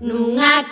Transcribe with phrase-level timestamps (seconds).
[0.00, 0.62] nunga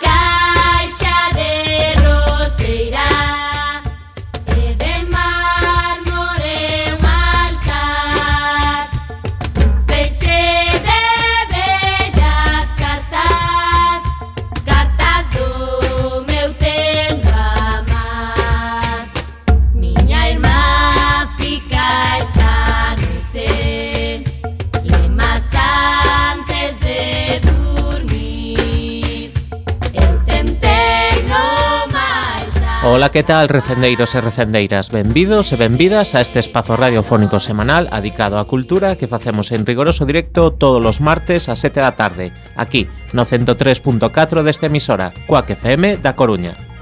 [33.13, 34.89] que tal, recendeiros e recendeiras?
[34.89, 40.09] Benvidos e benvidas a este espazo radiofónico semanal adicado á cultura que facemos en rigoroso
[40.09, 46.01] directo todos os martes a 7 da tarde, aquí, no 103.4 desta emisora, Coac FM
[46.01, 46.72] da Coruña.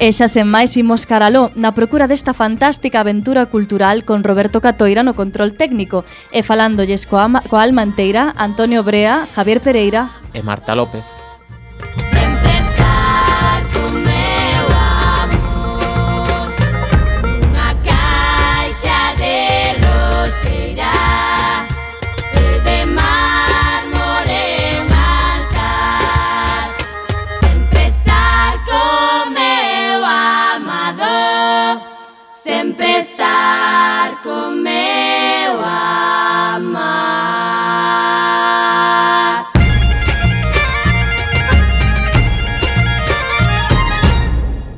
[0.00, 5.04] E xa sen máis imos caraló na procura desta fantástica aventura cultural con Roberto Catoira
[5.04, 10.72] no control técnico e falándolles coa, coa alma inteira Antonio Brea, Javier Pereira e Marta
[10.72, 11.19] López.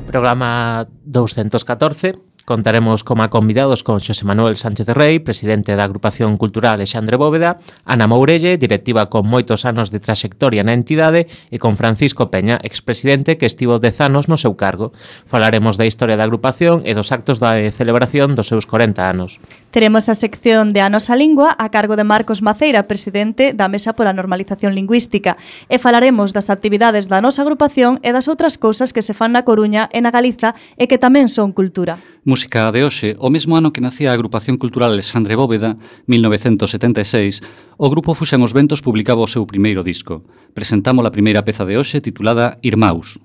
[0.06, 6.74] programa 214 Contaremos como convidados con Xosé Manuel Sánchez de Rei, presidente da agrupación cultural
[6.74, 12.34] Alexandre Bóveda, Ana Mourelle, directiva con moitos anos de traxectoria na entidade, e con Francisco
[12.34, 14.90] Peña, expresidente que estivo dez anos no seu cargo.
[15.30, 19.38] Falaremos da historia da agrupación e dos actos da celebración dos seus 40 anos.
[19.70, 23.94] Teremos a sección de A Nosa Lingua a cargo de Marcos Maceira, presidente da Mesa
[23.94, 25.38] pola Normalización Lingüística,
[25.70, 29.46] e falaremos das actividades da nosa agrupación e das outras cousas que se fan na
[29.46, 32.02] Coruña e na Galiza e que tamén son cultura.
[32.32, 35.76] Música de hoxe, o mesmo ano que nacía a agrupación cultural Alexandre Bóveda,
[36.08, 37.44] 1976,
[37.76, 40.24] o grupo Fuxan os Ventos publicaba o seu primeiro disco.
[40.56, 43.20] Presentamos a primeira peza de hoxe titulada Irmaus.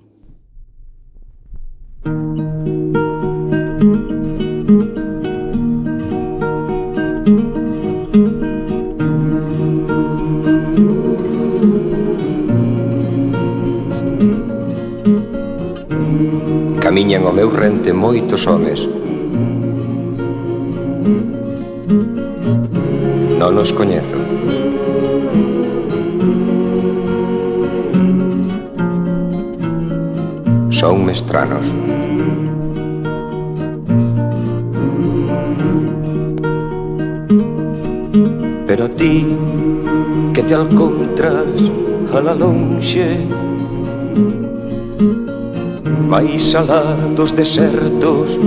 [16.98, 18.82] camiñan ao meu rente moitos homes.
[23.38, 24.18] Non os coñezo.
[30.74, 31.70] Son mestranos.
[38.66, 39.22] Pero a ti
[40.34, 41.46] que te alcontras
[42.10, 43.22] a la lonxe
[46.08, 48.38] máis alá dos desertos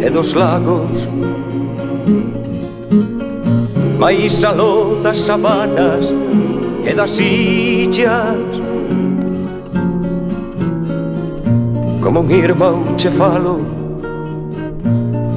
[0.00, 1.08] e dos lagos.
[3.98, 6.14] Máis aló das sabanas
[6.84, 8.38] e das illas.
[12.00, 13.78] Como un irmão che falo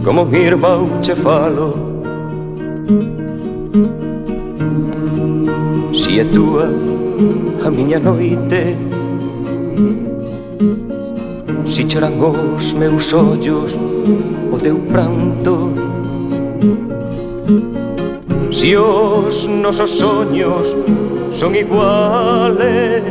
[0.03, 1.73] como un irmão che falo.
[5.94, 6.69] Si é túa
[7.63, 8.75] a miña noite
[11.81, 13.75] Si choran os meus ollos
[14.51, 15.73] o teu pranto.
[18.51, 20.77] Si os nosos soños
[21.33, 23.01] son iguales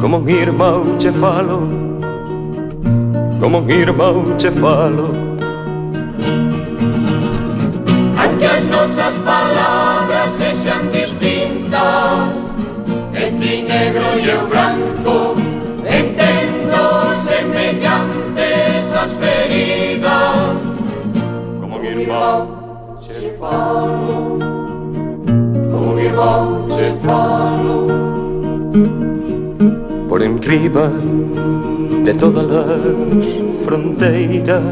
[0.00, 1.68] Como un irmão che falo
[3.38, 5.21] Como un irmão che falo.
[23.02, 24.38] voce fallo,
[25.72, 27.86] ogni voce fallo,
[30.08, 30.90] por enriba
[32.04, 34.62] de todas as fronteiras,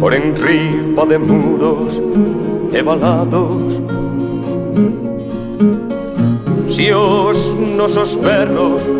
[0.00, 2.00] por enriba de muros
[2.72, 3.80] e valados
[6.68, 8.92] Si os nosos perros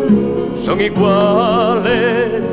[0.59, 2.43] son iguales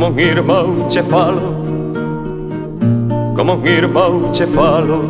[0.00, 1.54] Como un irmão che falo.
[3.36, 5.04] Como un irmão che falo.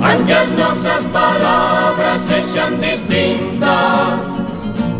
[0.00, 4.20] Aunque as nosas palabras sexan distintas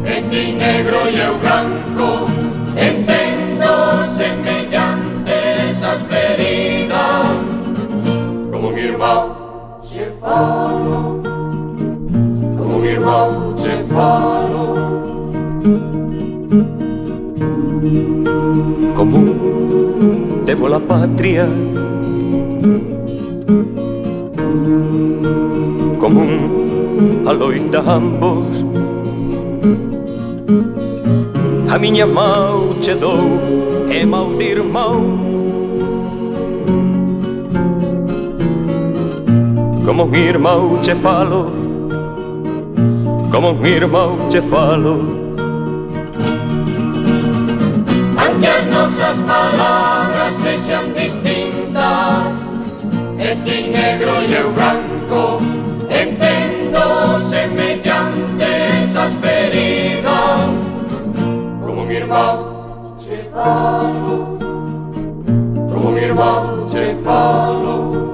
[0.04, 2.26] En ti negro e eu branco
[2.74, 7.28] Entendo semellantes as feridas.
[8.50, 11.22] Como un irmão che falo.
[12.58, 14.81] Como un irmão che falo.
[18.96, 21.46] común, debo la patria.
[25.98, 26.62] Común
[27.26, 28.64] a loitambos,
[31.68, 33.40] a miña mão che dou
[33.88, 35.30] e eh, mau dir mão.
[39.84, 41.46] Como un irmão che falo,
[43.30, 45.21] como un irmão che falo,
[53.32, 55.38] esquí negro e el branco
[55.88, 60.40] entendo semellantes as feridas,
[61.64, 64.38] como mi irmão che falo,
[65.70, 68.12] como mi irmão che falo.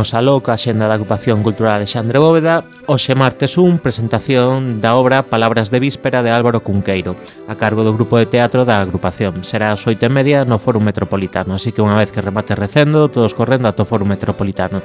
[0.00, 5.28] Imos aló ca xenda da Agrupación Cultural Alexandre Bóveda Oxe martes un presentación da obra
[5.28, 9.76] Palabras de Víspera de Álvaro Cunqueiro A cargo do Grupo de Teatro da Agrupación Será
[9.76, 13.36] ás oito e media no Fórum Metropolitano Así que unha vez que remate recendo, todos
[13.36, 14.80] correndo ato Fórum Metropolitano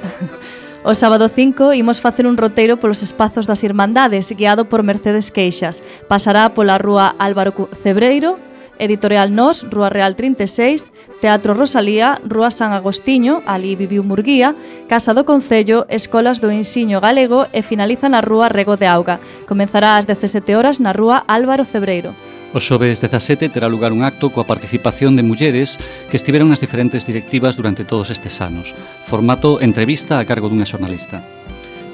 [0.84, 5.80] O sábado 5 imos facer un roteiro polos espazos das Irmandades guiado por Mercedes Queixas.
[6.12, 8.36] Pasará pola rúa Álvaro Cebreiro,
[8.78, 14.54] Editorial Nós, Rúa Real 36, Teatro Rosalía, Rúa San Agostiño, ali viviu Murguía,
[14.88, 19.20] Casa do Concello, Escolas do Ensiño Galego e finaliza na Rúa Rego de Auga.
[19.48, 22.14] Comenzará ás 17 horas na Rúa Álvaro Cebreiro.
[22.56, 25.76] O xoves 17 terá lugar un acto coa participación de mulleres
[26.08, 28.72] que estiveron nas diferentes directivas durante todos estes anos.
[29.04, 31.20] Formato entrevista a cargo dunha xornalista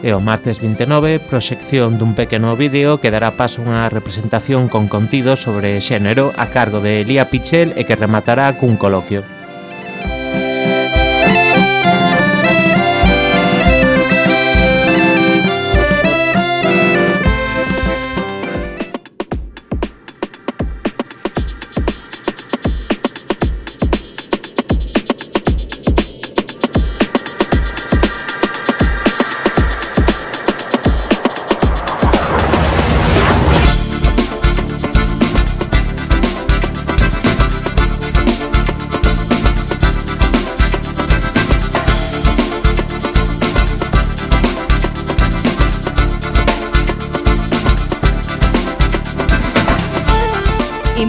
[0.03, 4.91] e o martes 29 proxección dun pequeno vídeo que dará paso a unha representación con
[4.91, 9.23] contido sobre xénero a cargo de Elía Pichel e que rematará cun coloquio.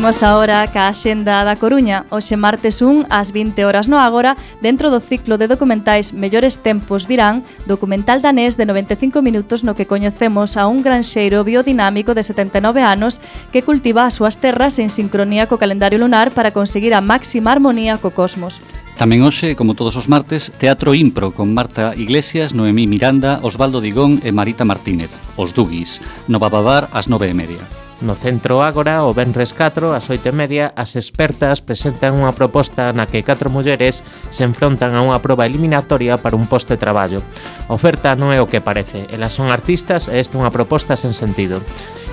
[0.03, 4.91] Imos agora ca Axenda da Coruña, hoxe martes 1 ás 20 horas no Agora, dentro
[4.91, 7.39] do ciclo de documentais Mellores Tempos Virán,
[7.71, 13.23] documental danés de 95 minutos no que coñecemos a un granxeiro biodinámico de 79 anos
[13.55, 17.95] que cultiva as súas terras en sincronía co calendario lunar para conseguir a máxima armonía
[17.95, 18.59] co cosmos.
[18.99, 24.19] Tamén hoxe, como todos os martes, Teatro Impro con Marta Iglesias, Noemí Miranda, Osvaldo Digón
[24.19, 27.82] e Marita Martínez, os Dugis, no Bababar ás 9 e media.
[28.03, 33.23] No Centro Ágora, o Benres 4, ás 8:30, as expertas presentan unha proposta na que
[33.23, 37.23] catro mulleres se enfrontan a unha proba eliminatoria para un posto de traballo.
[37.65, 40.99] A oferta non é o que parece, elas son artistas e esta é unha proposta
[40.99, 41.63] sen sentido.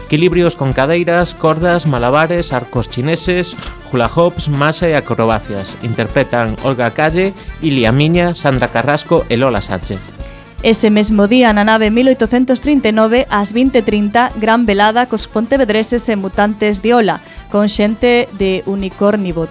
[0.07, 3.59] Equilibrios con cadeiras, cordas, malabares, arcos chineses,
[3.91, 5.75] hula hoops, masa e acrobacias.
[5.83, 10.20] Interpretan Olga Calle, Ilia Miña, Sandra Carrasco e Lola Sánchez.
[10.63, 16.93] Ese mesmo día, na nave 1839, ás 20.30, gran velada cos pontevedreses e mutantes de
[16.93, 19.49] Ola, con xente de Unicornibot.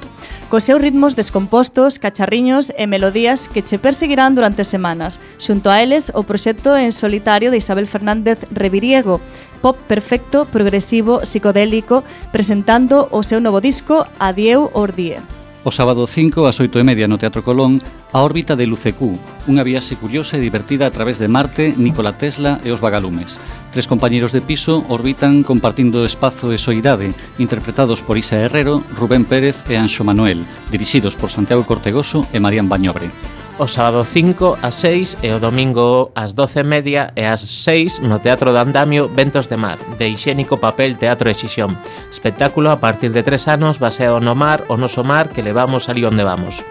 [0.53, 5.17] Cos seus ritmos descompostos, cacharriños e melodías que che perseguirán durante semanas.
[5.41, 9.17] Xunto a eles, o proxecto en solitario de Isabel Fernández Reviriego,
[9.65, 15.38] pop perfecto, progresivo, psicodélico, presentando o seu novo disco Adieu Ordie.
[15.63, 17.83] O sábado 5 ás 8 e media no Teatro Colón
[18.15, 19.19] a órbita de Lucecú,
[19.51, 23.43] unha viaxe curiosa e divertida a través de Marte, Nikola Tesla e os vagalumes.
[23.75, 27.11] Tres compañeiros de piso orbitan compartindo espazo e soidade,
[27.43, 32.71] interpretados por Isa Herrero, Rubén Pérez e Anxo Manuel, dirixidos por Santiago Cortegoso e Marían
[32.71, 33.11] Bañobre
[33.59, 37.99] o sábado 5 ás 6 e o domingo ás 12 e media e ás 6
[38.07, 41.75] no Teatro de Andamio Ventos de Mar, de Higiénico Papel Teatro Exixón.
[42.07, 46.07] Espectáculo a partir de 3 anos baseado no mar, o noso mar, que levamos ali
[46.07, 46.63] onde vamos.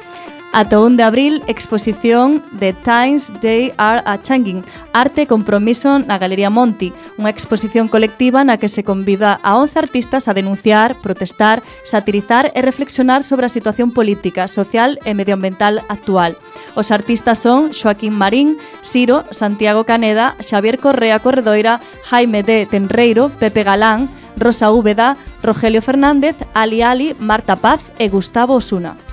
[0.50, 4.64] Ata 1 de abril, exposición The Times They Are a Changing,
[4.95, 6.88] arte e compromiso na Galería Monti,
[7.21, 12.64] unha exposición colectiva na que se convida a 11 artistas a denunciar, protestar, satirizar e
[12.64, 16.40] reflexionar sobre a situación política, social e medioambiental actual.
[16.73, 22.64] Os artistas son Joaquín Marín, Siro, Santiago Caneda, Xavier Correa Corredoira, Jaime D.
[22.64, 24.09] Tenreiro, Pepe Galán,
[24.40, 29.07] Rosa Úbeda, Rogelio Fernández, Ali Ali, Marta Paz e Gustavo Osuna.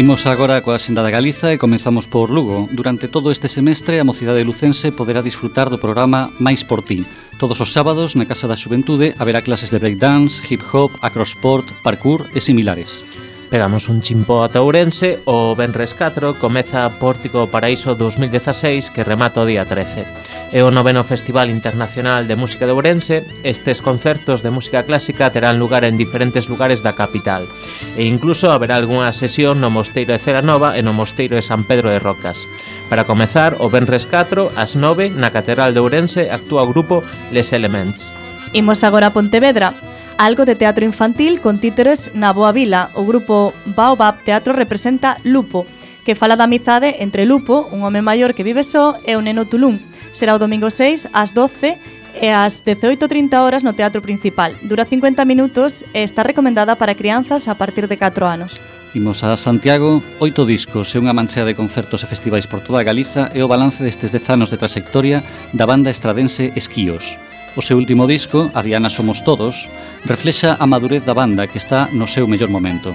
[0.00, 2.72] Imos agora coa Senda da Galiza e comenzamos por Lugo.
[2.72, 7.04] Durante todo este semestre, a mocidade lucense poderá disfrutar do programa Mais por ti.
[7.36, 12.40] Todos os sábados, na Casa da Xuventude, haberá clases de breakdance, hip-hop, acrosport, parkour e
[12.40, 13.04] similares.
[13.52, 19.48] Pegamos un chimpo a Ourense, o Benres 4 comeza Pórtico Paraíso 2016 que remata o
[19.52, 23.22] día 13 é o noveno Festival Internacional de Música de Ourense.
[23.46, 27.46] Estes concertos de música clásica terán lugar en diferentes lugares da capital.
[27.94, 31.90] E incluso haberá algunha sesión no Mosteiro de Ceranova e no Mosteiro de San Pedro
[31.90, 32.42] de Rocas.
[32.90, 37.54] Para comezar, o Benres 4, ás 9, na Catedral de Ourense, actúa o grupo Les
[37.54, 38.10] Elements.
[38.50, 39.70] Imos agora a Pontevedra,
[40.18, 42.90] algo de teatro infantil con títeres na Boa Vila.
[42.98, 45.62] O grupo Baobab Teatro representa Lupo,
[46.02, 49.46] que fala da amizade entre Lupo, un home maior que vive só, e o neno
[49.46, 49.78] Tulum,
[50.12, 51.76] será o domingo 6 ás 12
[52.20, 54.54] e ás 18.30 horas no Teatro Principal.
[54.62, 58.58] Dura 50 minutos e está recomendada para crianzas a partir de 4 anos.
[58.92, 62.86] Imos a Santiago, oito discos e unha manchea de concertos e festivais por toda a
[62.86, 65.22] Galiza e o balance destes dez anos de trayectoria
[65.54, 67.14] da banda estradense Esquíos.
[67.54, 69.70] O seu último disco, A Diana Somos Todos,
[70.06, 72.90] reflexa a madurez da banda que está no seu mellor momento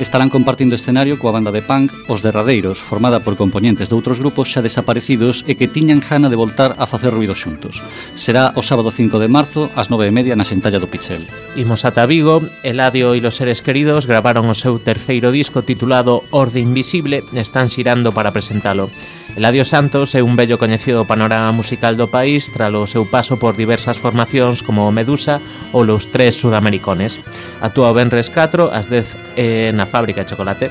[0.00, 4.48] estarán compartindo escenario coa banda de punk Os Derradeiros, formada por componentes de outros grupos
[4.48, 7.84] xa desaparecidos e que tiñan jana de voltar a facer ruido xuntos.
[8.16, 11.28] Será o sábado 5 de marzo ás 9:30 na Sentalla do Pichel.
[11.54, 16.64] Imos ata Vigo, Eladio e los seres queridos gravaron o seu terceiro disco titulado Orde
[16.64, 18.88] Invisible, e están xirando para presentalo.
[19.36, 23.54] Eladio Santos é un bello coñecido panorama musical do país tras o seu paso por
[23.54, 25.38] diversas formacións como Medusa
[25.70, 27.22] ou Los Tres Sudamericones.
[27.62, 30.70] Atúa o Benres 4 ás 10 eh, na fábrica de chocolate.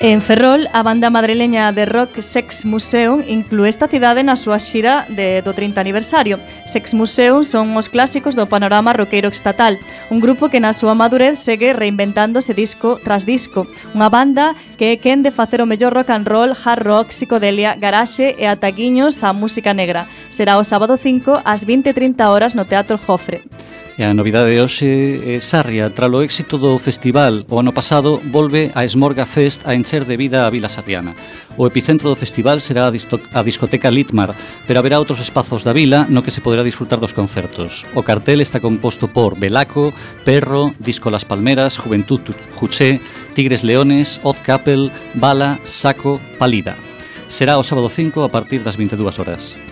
[0.00, 5.06] En Ferrol, a banda madrileña de rock Sex Museum inclúe esta cidade na súa xira
[5.08, 6.36] de, do 30 aniversario.
[6.66, 9.78] Sex Museum son os clásicos do panorama roqueiro estatal,
[10.10, 13.70] un grupo que na súa madurez segue reinventándose disco tras disco.
[13.96, 17.72] Unha banda que é quen de facer o mellor rock and roll, hard rock, psicodelia,
[17.78, 20.04] garaxe e ataguiños á música negra.
[20.28, 23.40] Será o sábado 5 ás 20.30 horas no Teatro Jofre.
[23.96, 28.74] E a novidade de hoxe é Sarria, tralo éxito do festival o ano pasado, volve
[28.74, 31.14] a Esmorga Fest a encher de vida a Vila Sarriana.
[31.54, 34.34] O epicentro do festival será a, discoteca Litmar,
[34.66, 37.86] pero haberá outros espazos da vila no que se poderá disfrutar dos concertos.
[37.94, 39.94] O cartel está composto por Belaco,
[40.26, 42.98] Perro, Disco Las Palmeras, Juventud Juché,
[43.38, 46.74] Tigres Leones, Odd Capel, Bala, Saco, Palida.
[47.30, 49.63] Será o sábado 5 a partir das 22 horas.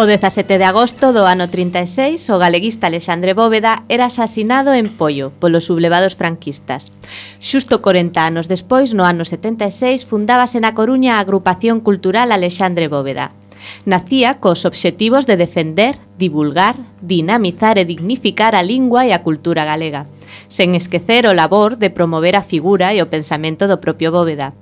[0.00, 5.28] O 17 de agosto do ano 36, o galeguista Alexandre Bóveda era asasinado en Pollo
[5.28, 6.88] polos sublevados franquistas.
[7.36, 13.36] Xusto 40 anos despois, no ano 76, fundábase na Coruña a agrupación cultural Alexandre Bóveda.
[13.84, 20.08] Nacía cos obxectivos de defender, divulgar, dinamizar e dignificar a lingua e a cultura galega,
[20.48, 24.56] sen esquecer o labor de promover a figura e o pensamento do propio Bóveda.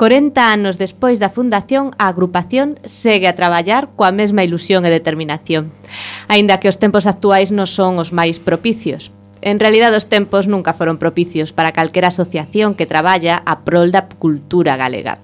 [0.00, 5.68] 40 anos despois da fundación, a agrupación segue a traballar coa mesma ilusión e determinación,
[6.24, 9.12] aínda que os tempos actuais non son os máis propicios.
[9.44, 14.08] En realidad os tempos nunca foron propicios para calquera asociación que traballa a prol da
[14.08, 15.20] cultura galega.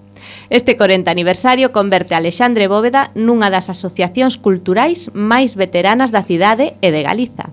[0.53, 6.77] Este 40 aniversario converte a Alexandre Bóveda nunha das asociacións culturais máis veteranas da cidade
[6.85, 7.49] e de Galiza.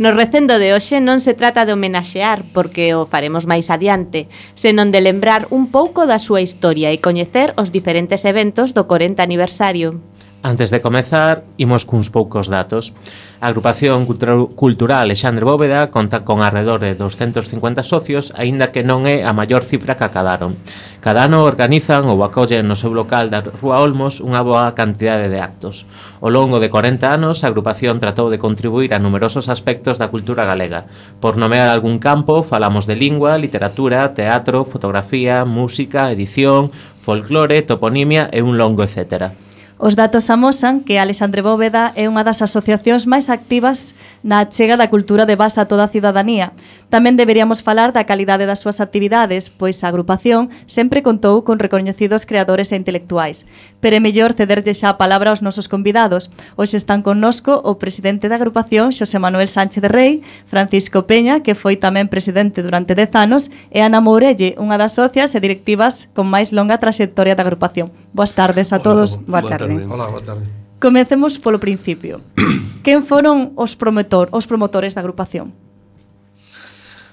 [0.00, 4.96] No recendo de hoxe non se trata de homenaxear, porque o faremos máis adiante, senón
[4.96, 10.00] de lembrar un pouco da súa historia e coñecer os diferentes eventos do 40 aniversario.
[10.42, 12.96] Antes de comezar, imos cuns poucos datos.
[13.44, 19.20] A agrupación cultural Alexandre Bóveda conta con arredor de 250 socios, aínda que non é
[19.20, 20.56] a maior cifra que acadaron.
[21.04, 25.44] Cada ano organizan ou acollen no seu local da Rúa Olmos unha boa cantidade de
[25.44, 25.84] actos.
[26.24, 30.48] Ao longo de 40 anos, a agrupación tratou de contribuir a numerosos aspectos da cultura
[30.48, 30.88] galega.
[31.20, 36.72] Por nomear algún campo, falamos de lingua, literatura, teatro, fotografía, música, edición,
[37.04, 39.36] folclore, toponimia e un longo etcétera.
[39.82, 44.92] Os datos amosan que Alexandre Bóveda é unha das asociacións máis activas na achega da
[44.92, 46.52] cultura de base a toda a cidadanía.
[46.92, 52.28] Tamén deberíamos falar da calidade das súas actividades, pois a agrupación sempre contou con recoñecidos
[52.28, 53.48] creadores e intelectuais.
[53.80, 56.28] Pero é mellor cederlle xa a palabra aos nosos convidados.
[56.60, 61.56] Hoxe están connosco o presidente da agrupación, Xosé Manuel Sánchez de Rei, Francisco Peña, que
[61.56, 66.28] foi tamén presidente durante 10 anos, e Ana Mourelle, unha das socias e directivas con
[66.28, 67.88] máis longa traxectoria da agrupación.
[68.12, 69.16] Boas tardes a todos.
[69.24, 69.92] Boa tarde tarde.
[69.94, 70.44] Hola, boa tarde.
[70.80, 72.20] Comecemos polo principio.
[72.84, 75.52] Quen foron os promotor, os promotores da agrupación?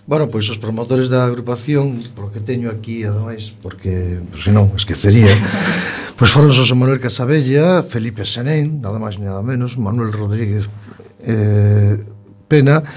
[0.08, 5.36] Bueno, pois os promotores da agrupación, polo que teño aquí, ademais, porque pues, senón esquecería,
[6.18, 10.72] pois foron José Manuel Casabella, Felipe Senén, nada máis nada menos, Manuel Rodríguez
[11.28, 12.00] eh,
[12.48, 12.88] Pena,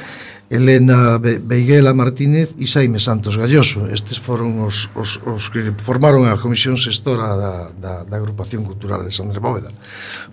[0.51, 3.87] Elena Beiguela Martínez e Saime Santos Galloso.
[3.87, 9.07] Estes foron os, os, os que formaron a Comisión Sextora da, da, da Agrupación Cultural
[9.07, 9.71] de Sandra Bóveda.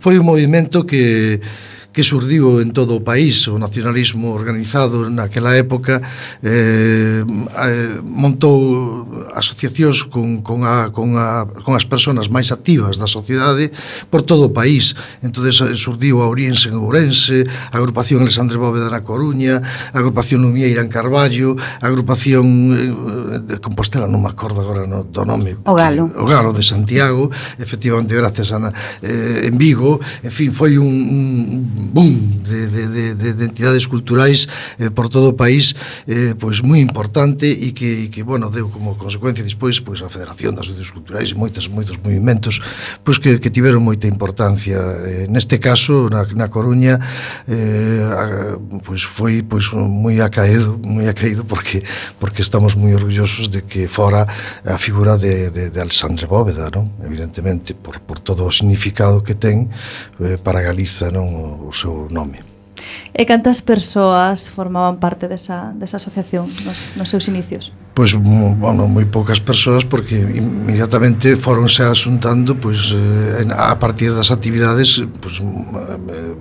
[0.02, 1.38] Foi un movimento que
[1.98, 5.98] que surdiu en todo o país o nacionalismo organizado naquela época
[6.46, 13.10] eh, eh, montou asociacións con, con, a, con, a, con as persoas máis activas da
[13.10, 13.74] sociedade
[14.14, 14.94] por todo o país.
[15.26, 19.58] Entonces eh, surdiu a Oriense en Ourense a agrupación Alexandre Bóveda na Coruña
[19.90, 22.46] a agrupación Lumieira en Carballo a agrupación
[22.78, 25.58] eh, de Compostela non me acordo agora no, do nome.
[25.66, 26.14] O Galo.
[26.14, 28.70] O Galo de Santiago efectivamente gracias a,
[29.02, 29.98] eh, en Vigo.
[30.22, 34.48] En fin, foi un, un boom de, de, de, de entidades culturais
[34.80, 35.76] eh, por todo o país
[36.08, 40.10] eh, pois moi importante e que, e que bueno, deu como consecuencia despois pois a
[40.10, 42.60] Federación das Unións Culturais e moitos, moitos movimentos
[43.04, 47.00] pois que, que tiveron moita importancia eh, neste caso na, na Coruña
[47.48, 51.84] eh, a, pois foi pois moi acaído moi acaído porque
[52.20, 54.28] porque estamos moi orgullosos de que fora
[54.66, 56.92] a figura de, de, de Alexandre Bóveda non?
[57.04, 59.70] evidentemente por, por todo o significado que ten
[60.20, 62.40] eh, para Galiza non o seu nome.
[63.12, 67.74] E cantas persoas formaban parte desa, desa asociación nos, nos seus inicios?
[67.98, 68.24] Pois, pues,
[68.56, 75.04] bueno, moi poucas persoas porque inmediatamente foronse asuntando pois, eh, pues, a partir das actividades
[75.20, 76.34] pois, pues, eh,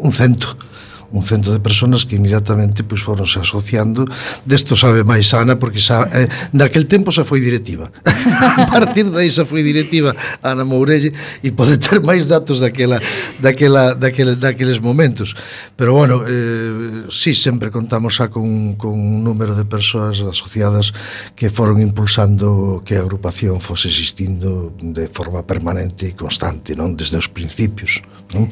[0.00, 0.56] un cento.
[0.56, 0.79] Uh
[1.12, 4.06] un centro de personas que inmediatamente pois, foronse asociando.
[4.46, 7.90] Desto sabe máis Ana, porque xa, eh, naquel tempo xa foi directiva.
[8.06, 11.10] a partir dai xa foi directiva Ana Mourelle
[11.42, 13.02] e pode ter máis datos daquela,
[13.42, 15.34] daquela, daquela, daqueles momentos.
[15.74, 20.94] Pero, bueno, eh, sí, sempre contamos xa con, con un número de persoas asociadas
[21.34, 26.94] que foron impulsando que a agrupación fose existindo de forma permanente e constante, non?
[26.94, 27.98] Desde os principios,
[28.30, 28.46] non?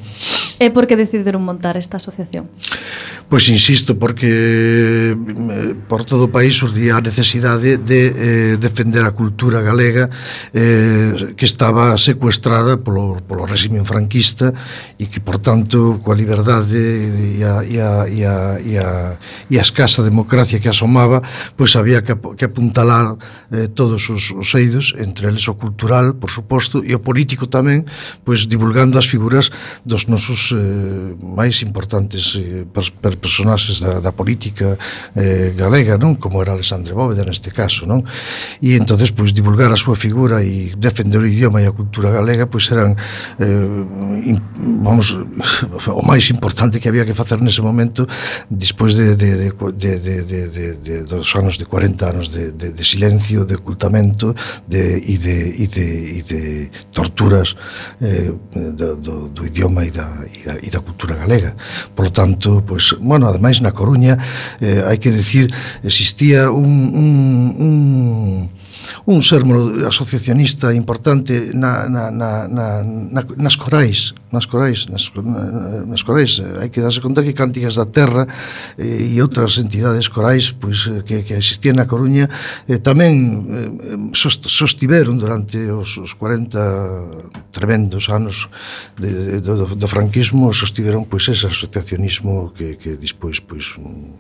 [0.58, 2.50] E por que decidiron montar esta asociación?
[3.28, 9.12] Pois insisto, porque eh, por todo o país surgía a necesidade de eh, defender a
[9.12, 10.08] cultura galega
[10.50, 14.56] eh, que estaba secuestrada polo, polo régimen franquista
[14.96, 18.88] e que, por tanto, coa liberdade e a, e a, e a, e a,
[19.52, 21.20] e a escasa democracia que asomaba,
[21.52, 23.14] pois había que, que apuntalar
[23.52, 27.84] eh, todos os, os eidos, entre eles o cultural, por suposto, e o político tamén,
[28.24, 29.52] pois divulgando as figuras
[29.84, 34.78] dos nosos dos eh, máis importantes eh, per, per personaxes da, da política
[35.16, 36.16] eh, galega, non?
[36.16, 38.04] Como era Alexandre Bóveda neste caso, non?
[38.62, 42.46] E entonces pois divulgar a súa figura e defender o idioma e a cultura galega
[42.46, 42.96] pois eran
[43.38, 44.40] eh, in,
[44.82, 45.16] vamos
[45.88, 48.06] o máis importante que había que facer nese momento
[48.50, 52.52] despois de, de, de, de, de, de, de, de dos anos de 40 anos de,
[52.52, 54.34] de, de silencio, de ocultamento
[54.66, 56.42] de, e, de, e, de, e de
[56.92, 57.56] torturas
[58.00, 61.54] eh, do, do, do idioma e da, e e da, e da cultura galega.
[61.94, 64.16] Por lo tanto, pois, bueno, ademais na Coruña,
[64.60, 65.50] eh, hai que decir,
[65.82, 67.08] existía un, un,
[67.58, 68.58] un
[69.06, 75.10] un sermo asociacionista importante na, na, na, na, na, nas corais nas corais nas,
[75.86, 78.28] nas corais hai que darse conta que Cánticas da Terra
[78.76, 82.28] eh, e outras entidades corais pois, eh, que, que existían na Coruña
[82.68, 83.14] eh, tamén
[83.48, 88.52] eh, sostiveron durante os, os 40 tremendos anos
[89.00, 94.12] de, de, do, do franquismo sostiveron pois ese asociacionismo que, que dispois pois, un,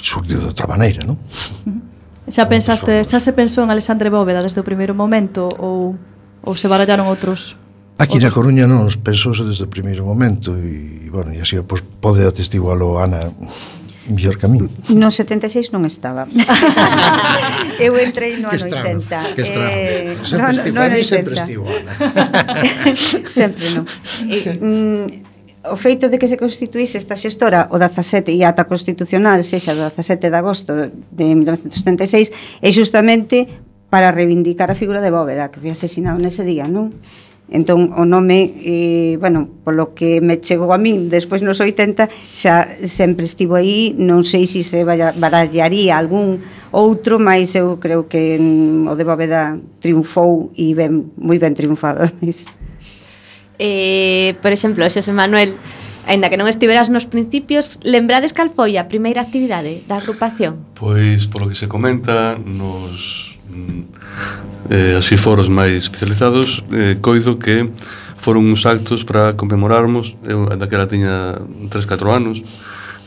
[0.00, 1.18] surdiu de outra maneira non?
[1.18, 1.85] Uh -huh.
[2.26, 5.94] Xa pensaste, xa se pensou en Alexandre Bóveda desde o primeiro momento ou
[6.46, 7.58] ou se barallaron outros?
[7.98, 12.22] Aquí na Coruña non pensouse desde o primeiro momento e, bueno, e así pois, pode
[12.22, 13.30] atestigualo Ana
[14.06, 14.62] mellor que a mí.
[14.94, 16.30] No 76 non estaba.
[17.82, 19.34] eu entrei no ano estrano, 80.
[19.34, 19.70] Que estrano.
[19.74, 21.92] Eh, sempre no, estivo, no, no, sempre estivo, Ana.
[23.42, 23.84] sempre non.
[24.30, 25.25] Eh, mm,
[25.70, 29.86] o feito de que se constituíse esta xestora o 17 e ata constitucional sexa do
[29.88, 33.46] 17 de agosto de 1976 é justamente
[33.90, 36.94] para reivindicar a figura de Bóveda que foi asesinado nese día, non?
[37.46, 42.66] Entón, o nome, eh, bueno, polo que me chegou a min despois nos 80, xa
[42.82, 46.42] sempre estivo aí, non sei se se barallaría algún
[46.74, 52.10] outro, mas eu creo que mm, o de Bóveda triunfou e ben, moi ben triunfado.
[53.58, 55.56] eh, por exemplo, Xosé Manuel,
[56.06, 60.62] aínda que non estiveras nos principios, lembrades cal foi a primeira actividade da agrupación?
[60.78, 63.82] Pois, polo que se comenta nos mm,
[64.70, 67.66] eh, así foros máis especializados, eh, coido que
[68.16, 71.38] foron uns actos para conmemorarmos, eu daquela tiña
[71.70, 72.42] 3-4 anos,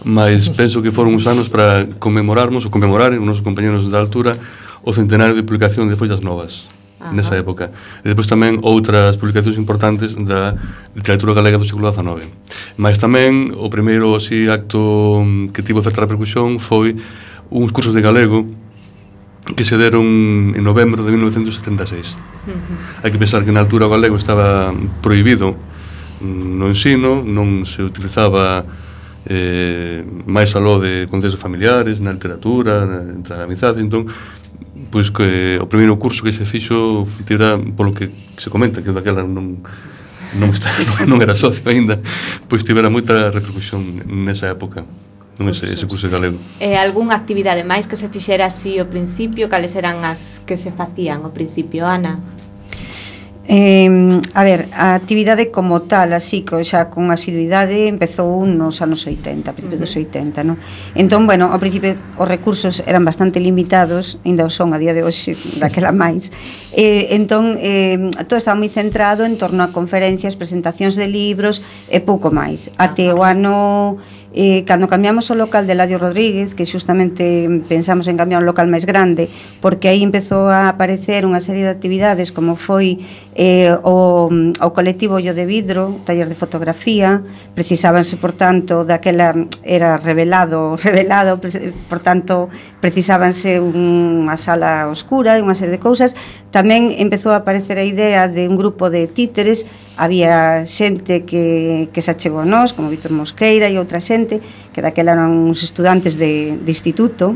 [0.04, 4.36] mas penso que foron uns anos para conmemorarmos ou conmemorar os nosos compañeros da altura
[4.84, 6.79] o centenario de publicación de Follas Novas.
[7.00, 7.14] Ajá.
[7.16, 7.72] nesa época.
[8.04, 10.52] E despois tamén outras publicacións importantes da
[10.92, 12.28] literatura galega do século XIX.
[12.76, 17.00] Mas tamén o primeiro así, acto mm, que tivo certa repercusión foi
[17.48, 18.44] uns cursos de galego
[19.56, 20.06] que se deron
[20.54, 22.20] en novembro de 1976.
[22.46, 23.04] Uh -huh.
[23.08, 25.56] Hai que pensar que na altura o galego estaba prohibido
[26.20, 28.68] mm, no ensino, non se utilizaba
[29.26, 34.08] eh, máis aló de contextos familiares, na literatura, na, entre amizades, entón
[34.90, 39.24] pois que o primeiro curso que se fixo tira polo que se comenta que daquela
[39.24, 39.62] non
[40.38, 40.70] non está
[41.10, 41.98] non era socio aínda,
[42.46, 44.86] pois tivera moita repercusión nesa época
[45.40, 46.38] non ese, ese curso de galego.
[46.60, 50.76] E algunha actividade máis que se fixera así ao principio, cales eran as que se
[50.76, 52.20] facían ao principio, Ana?
[53.52, 59.10] Eh, a ver, a actividade como tal, así, que xa con asiduidade empezou nos anos
[59.10, 60.06] 80, a principios uh -huh.
[60.06, 60.62] dos 80, non?
[60.94, 65.02] Entón, bueno, ao principio os recursos eran bastante limitados, ainda o son a día de
[65.02, 66.30] hoxe, daquela máis.
[66.78, 67.98] Eh, entón, eh,
[68.30, 72.70] todo estaba moi centrado en torno a conferencias, presentacións de libros e pouco máis.
[72.78, 73.98] Até o ano
[74.34, 78.70] eh, cando cambiamos o local de Ladio Rodríguez, que xustamente pensamos en cambiar un local
[78.70, 83.02] máis grande, porque aí empezou a aparecer unha serie de actividades como foi
[83.34, 87.26] eh, o, o colectivo Ollo de Vidro, taller de fotografía,
[87.58, 89.34] precisábanse, por tanto, daquela
[89.66, 96.14] era revelado, revelado, por tanto, precisábanse unha sala oscura e unha serie de cousas.
[96.54, 99.66] Tamén empezou a aparecer a idea de un grupo de títeres
[100.00, 104.40] había xente que, que se achegou a nós, como Víctor Mosqueira e outra xente,
[104.72, 107.36] que daquela eran uns estudantes de, de instituto,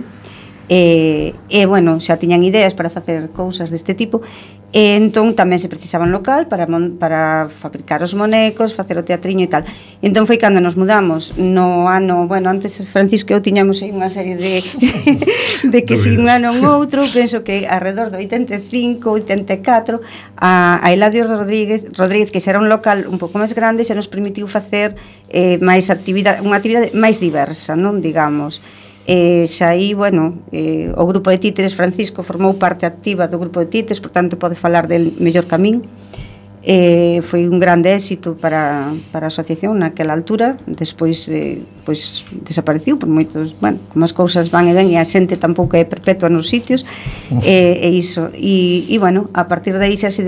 [0.71, 4.23] e, e, bueno, xa tiñan ideas para facer cousas deste tipo,
[4.74, 9.06] E entón tamén se precisaba un local para, mon, para fabricar os monecos, facer o
[9.06, 9.62] teatriño e tal.
[10.02, 13.94] E entón foi cando nos mudamos no ano, bueno, antes Francisco e eu tiñamos aí
[13.94, 14.66] unha serie de
[15.74, 20.02] de que si un ano un outro, penso que alrededor do 85, 84,
[20.42, 24.10] a, a Eladio Rodríguez, Rodríguez que era un local un pouco máis grande, xa nos
[24.10, 24.98] permitiu facer
[25.30, 28.58] eh, máis actividade, unha actividade máis diversa, non digamos.
[29.04, 33.60] E xa aí, bueno, eh, o grupo de títeres Francisco formou parte activa do grupo
[33.60, 35.84] de títeres, por tanto pode falar del mellor camín.
[35.84, 36.23] Eh,
[36.63, 40.56] eh, foi un grande éxito para, para a asociación naquela altura.
[40.63, 45.04] Despois eh, pois desapareciu por moitos, bueno, como as cousas van e ven e a
[45.04, 46.88] xente tampouco é perpetua nos sitios
[47.43, 48.32] e, eh, e iso.
[48.32, 50.23] E, e bueno, a partir de aí xa se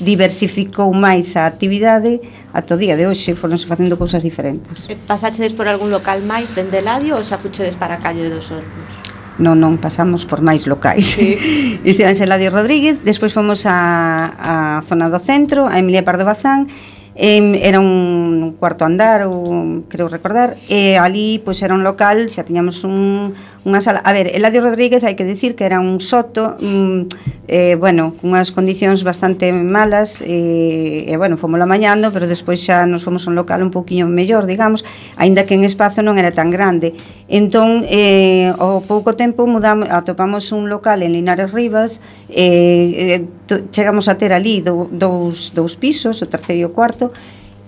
[0.00, 2.24] diversificou máis a actividade.
[2.56, 4.88] Ata o día de hoxe foronse facendo cousas diferentes.
[4.88, 8.48] E Pasaxedes por algún local máis dende Ladio ou xa fuchedes para a calle dos
[8.48, 8.99] Hornos?
[9.40, 11.16] non, non pasamos por máis locais.
[11.16, 11.34] Sí.
[11.82, 16.68] Estivemos en Ladio Rodríguez, despois fomos a, a zona do centro, a Emilia Pardo Bazán,
[17.16, 22.84] era un cuarto andar, ou, creo recordar, e ali pois era un local, xa tiñamos
[22.84, 24.00] un unha sala...
[24.00, 27.00] A ver, Eladio Rodríguez hai que dicir que era un soto, mm,
[27.44, 32.64] eh, bueno, cunhas condicións bastante malas, eh, e, eh, bueno, fomos la mañando, pero despois
[32.64, 34.88] xa nos fomos a un local un poquinho mellor, digamos,
[35.20, 36.96] aínda que en espazo non era tan grande.
[37.28, 42.00] Entón, eh, ao pouco tempo mudamos, atopamos un local en Linares Rivas,
[42.32, 46.72] eh, eh, to, chegamos a ter ali do, dous, dous pisos, o terceiro e o
[46.72, 47.12] cuarto,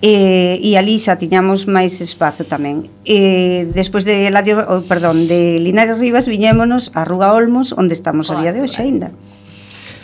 [0.03, 2.91] e, e ali xa tiñamos máis espazo tamén.
[3.07, 8.27] E, despois de Eladio, oh, perdón, de Linares Rivas viñémonos a Rúa Olmos, onde estamos
[8.27, 9.15] a día de hoxe aínda.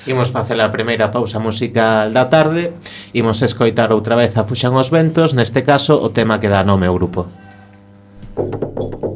[0.08, 2.72] Imos facer a primeira pausa musical da tarde
[3.12, 6.88] Imos escoitar outra vez a Fuxan os Ventos Neste caso, o tema que dá nome
[6.88, 7.28] ao grupo
[8.40, 9.09] Música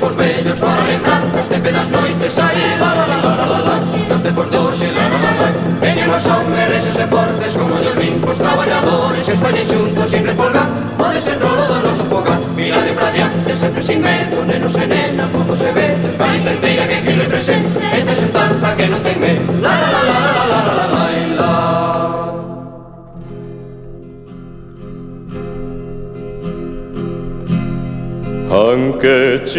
[0.00, 6.26] tempos vellos fora lembranzas Tempe das noites aí Lalalalalalalás Nos tempos doxe Lalalalás Veñen os
[6.26, 9.79] hombres reses e fortes Con os brincos traballadores Que os xo
[29.52, 29.58] ち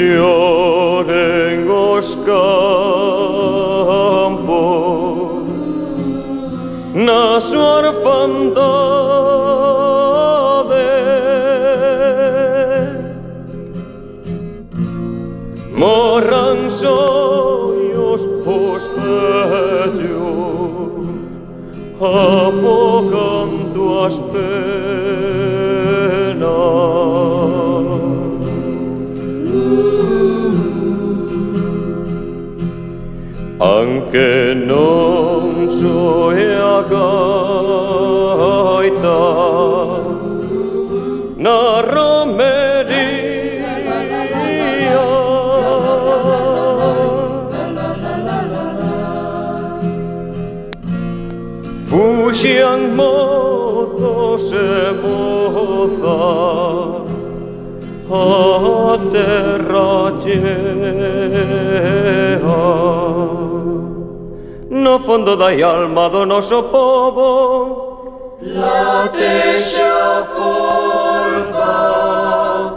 [65.92, 71.76] alma do noso povo late xa forza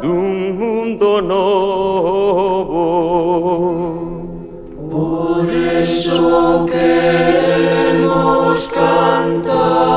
[0.03, 2.83] dun mundo novo
[4.91, 9.95] por eso queremos cantar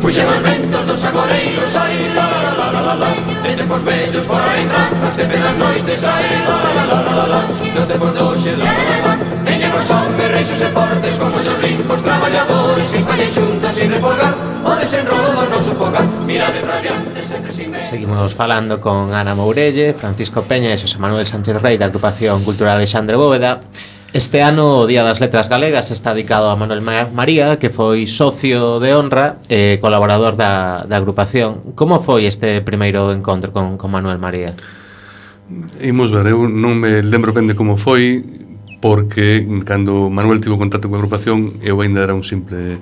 [0.00, 3.10] Fuxen os ventos dos agoreiros, ai la la la la la la la.
[3.44, 7.12] De tempos bellos fora en granjas, de pedas noites, ai la la la la la
[7.18, 7.40] la la.
[7.74, 9.07] Nos tempos doxe, la la la la
[10.38, 14.30] rexos e fortes, cos ollos limpos, traballadores que estallen xuntos sin refolgar
[14.62, 17.82] o desenrolo do noso fogar, mirade pra diante, sempre sin medo.
[17.82, 22.78] Seguimos falando con Ana Mourelle, Francisco Peña e Xosé Manuel Sánchez Rey da agrupación cultural
[22.78, 23.58] Alexandre Bóveda.
[24.14, 28.78] Este ano o Día das Letras Galegas está dedicado a Manuel María, que foi socio
[28.78, 31.74] de honra e colaborador da, da agrupación.
[31.74, 34.54] Como foi este primeiro encontro con, con Manuel María?
[35.82, 38.22] Imos ver, eu non me lembro ben de como foi,
[38.80, 42.78] porque cando Manuel tivo contacto coa agrupación eu ainda era un simple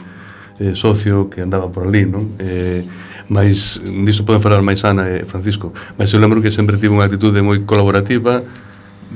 [0.60, 2.36] eh, socio que andaba por ali, non?
[2.40, 2.84] Eh,
[3.28, 7.08] mas disto poden falar máis Ana e Francisco, mas eu lembro que sempre tivo unha
[7.08, 8.44] actitude moi colaborativa,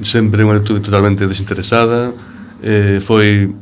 [0.02, 2.12] sempre unha actitude totalmente desinteresada,
[2.64, 3.52] eh, foi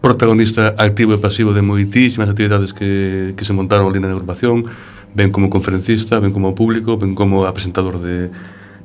[0.00, 4.66] protagonista activo e pasivo de moitísimas actividades que, que se montaron ali na agrupación,
[5.14, 8.32] ben como conferencista, ben como público, ben como presentador de,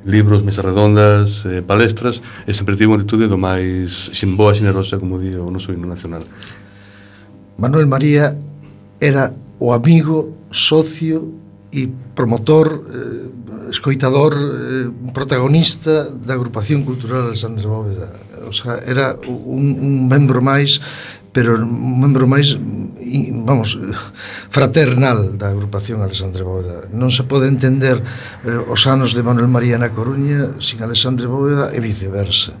[0.04, 5.18] libros, mesas redondas, eh, palestras, e sempre tivo unha actitude do máis simboa, xenerosa, como
[5.18, 6.22] di o noso himno nacional.
[7.58, 8.38] Manuel María
[9.02, 11.34] era o amigo, socio
[11.74, 18.08] e promotor, eh, escoitador, eh, protagonista da agrupación cultural Alexandre Bóveda.
[18.48, 20.80] O sea, era un, un membro máis
[21.32, 22.56] pero membro máis
[23.44, 23.78] vamos
[24.48, 26.88] fraternal da agrupación Alexandre Bóveda.
[26.92, 28.00] Non se pode entender
[28.44, 32.56] eh, os anos de Manuel María na Coruña sin Alexandre Bóveda e viceversa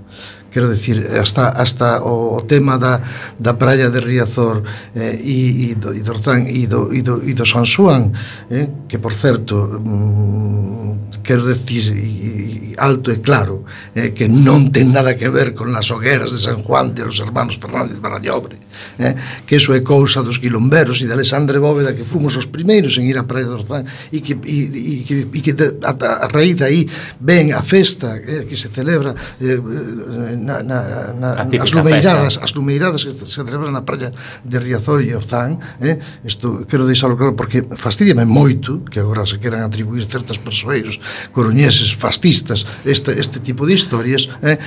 [0.50, 3.00] quero decir, hasta hasta o, o tema da,
[3.38, 4.62] da praia de Riazor
[4.94, 8.12] eh, e, e, do, e do Orzán e do, e do, e do San Xuan
[8.50, 14.70] eh, que por certo mm, quero decir e, e alto e claro eh, que non
[14.72, 18.56] ten nada que ver con as hogueras de San Juan de los hermanos Fernández Barallobre
[18.98, 22.96] eh, que iso é cousa dos quilomberos e de Alexandre Bóveda que fomos os primeiros
[22.96, 23.84] en ir á praia do Orzán
[24.14, 25.52] e que, e, e, e que, e que
[25.84, 26.88] a, a raíz aí
[27.20, 32.52] ven a festa eh, que se celebra eh, eh na, na, na, as lumeiradas, as
[32.54, 35.98] lumeiradas que se celebran na praia de Riazor e Orzán, eh?
[36.24, 41.00] Isto quero deixalo claro porque fastidiame moito que agora se queran atribuir certas persoeiros
[41.34, 44.58] coruñeses fascistas este, este tipo de historias, eh?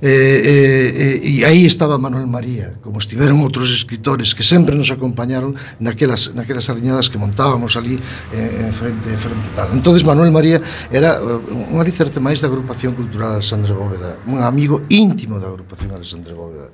[0.00, 5.54] E, eh, e, aí estaba Manuel María, como estiveron outros escritores que sempre nos acompañaron
[5.78, 8.00] naquelas naquelas ariñadas que montábamos ali
[8.32, 9.68] eh, frente frente tal.
[9.76, 10.60] Entonces Manuel María
[10.90, 15.48] era eh, un alicerce máis da agrupación cultural Alexandre Bóveda, un amigo íntimo marítimo da
[15.48, 16.70] agrupación Alexandre Bóveda.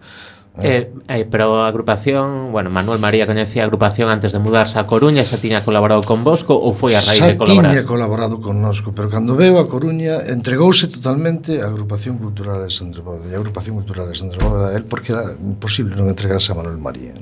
[0.63, 4.85] Eh, eh, pero a agrupación, bueno, Manuel María coñecía a agrupación antes de mudarse a
[4.87, 7.75] Coruña, xa tiña colaborado con Bosco ou foi a raíz xa de colaborar?
[7.75, 12.63] Xa tiña colaborado con nosco, pero cando veu a Coruña entregouse totalmente a agrupación cultural
[12.63, 16.07] de Sandro Bóveda, e a agrupación cultural de Sandro Bóveda el porque era imposible non
[16.07, 17.19] entregarse a Manuel María.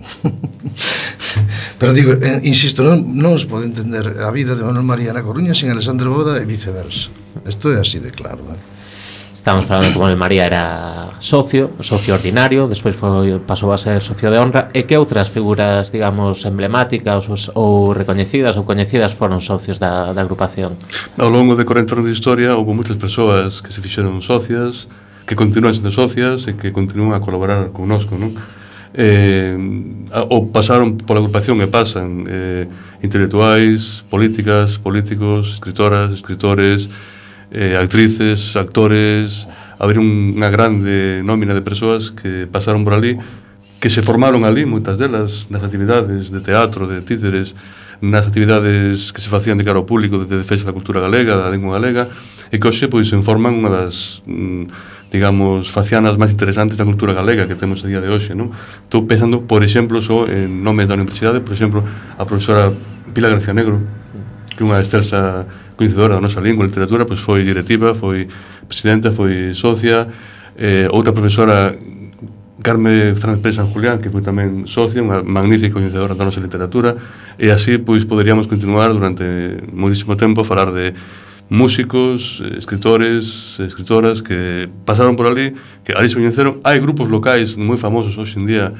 [1.80, 5.24] pero digo, eh, insisto, non, non se pode entender a vida de Manuel María na
[5.24, 7.08] Coruña sin Alexandre Bóveda e viceversa.
[7.48, 8.71] Isto é así de claro, eh?
[9.42, 14.30] Estamos falando que Manuel María era socio, socio ordinario, despois foi, pasou a ser socio
[14.30, 19.82] de honra, e que outras figuras, digamos, emblemáticas ou, ou recoñecidas ou coñecidas foron socios
[19.82, 20.78] da, da agrupación?
[21.18, 24.86] Ao longo de 40 anos de historia houve moitas persoas que se fixeron socias,
[25.26, 28.38] que continúan sendo socias e que continúan a colaborar connosco, non?
[28.94, 29.58] Eh,
[30.30, 32.70] ou pasaron pola agrupación e pasan eh,
[33.02, 36.86] intelectuais, políticas, políticos, escritoras, escritores,
[37.52, 43.20] eh, actrices, actores, haber unha grande nómina de persoas que pasaron por ali,
[43.76, 47.52] que se formaron ali, moitas delas, nas actividades de teatro, de títeres,
[48.00, 51.52] nas actividades que se facían de cara ao público de defensa da cultura galega, da
[51.52, 52.08] lengua galega,
[52.50, 54.64] e que hoxe pois, se unha das, mm,
[55.12, 58.48] digamos, facianas máis interesantes da cultura galega que temos a día de hoxe, non?
[58.88, 61.84] Estou pensando, por exemplo, só en nomes da universidade, por exemplo,
[62.16, 62.72] a profesora
[63.12, 63.82] Pilar García Negro,
[64.56, 65.44] que é unha excelsa
[65.76, 68.28] coñecedora da nosa lingua e literatura, pois foi directiva, foi
[68.68, 70.08] presidenta, foi socia,
[70.56, 71.74] eh, outra profesora
[72.62, 76.94] Carme Franz San Julián, que foi tamén socia, unha magnífica coñecedora da nosa literatura,
[77.36, 79.24] e así pois poderíamos continuar durante
[79.74, 80.94] moitísimo tempo a falar de
[81.50, 85.52] músicos, escritores, escritoras que pasaron por ali,
[85.84, 86.62] que ali se coñeceron.
[86.62, 88.72] Hai grupos locais moi famosos hoxe en día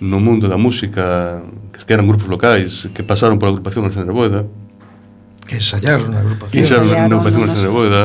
[0.00, 4.46] no mundo da música, que eran grupos locais, que pasaron pola agrupación Alexandre Boeda,
[5.46, 6.58] que ensayaron na agrupación.
[6.60, 8.02] Ensayaron na agrupación en Boeda.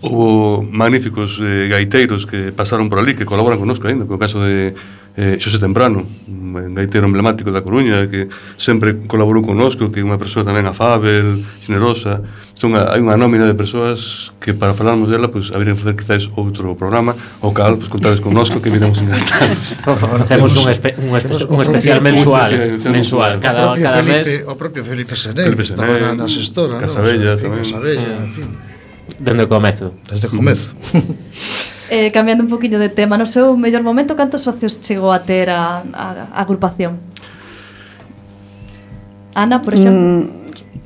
[0.00, 4.74] Houve magníficos eh, gaiteiros que pasaron por ali, que colaboran connosco ainda, co caso de
[5.16, 10.04] eh, Xosé Temprano, mm, un gaitero emblemático da Coruña, que sempre colaborou connosco, que é
[10.06, 12.22] unha persoa tamén afável, generosa.
[12.54, 15.98] Son a, hai unha nómina de persoas que para falarmos dela, pois, pues, haberían facer
[15.98, 19.74] quizás outro programa, o cal, pois, pues, contades connosco que viremos encantados.
[20.26, 24.46] Facemos un, espe un, espe un especial mensual, mensual, cada, cada mes.
[24.46, 27.58] O propio Felipe Senén, Felipe Senén, na sextora, Casabella, no?
[27.58, 28.34] Casabella, en mm.
[28.34, 28.48] fin.
[29.20, 29.92] Dende o comezo.
[30.08, 30.72] Desde o comezo.
[31.90, 35.50] Eh, cambiando un poquinho de tema, no seu mellor momento, cantos socios chegou a ter
[35.50, 37.02] a, a, a agrupación?
[39.34, 39.98] Ana, por exemplo?
[39.98, 40.22] Mm,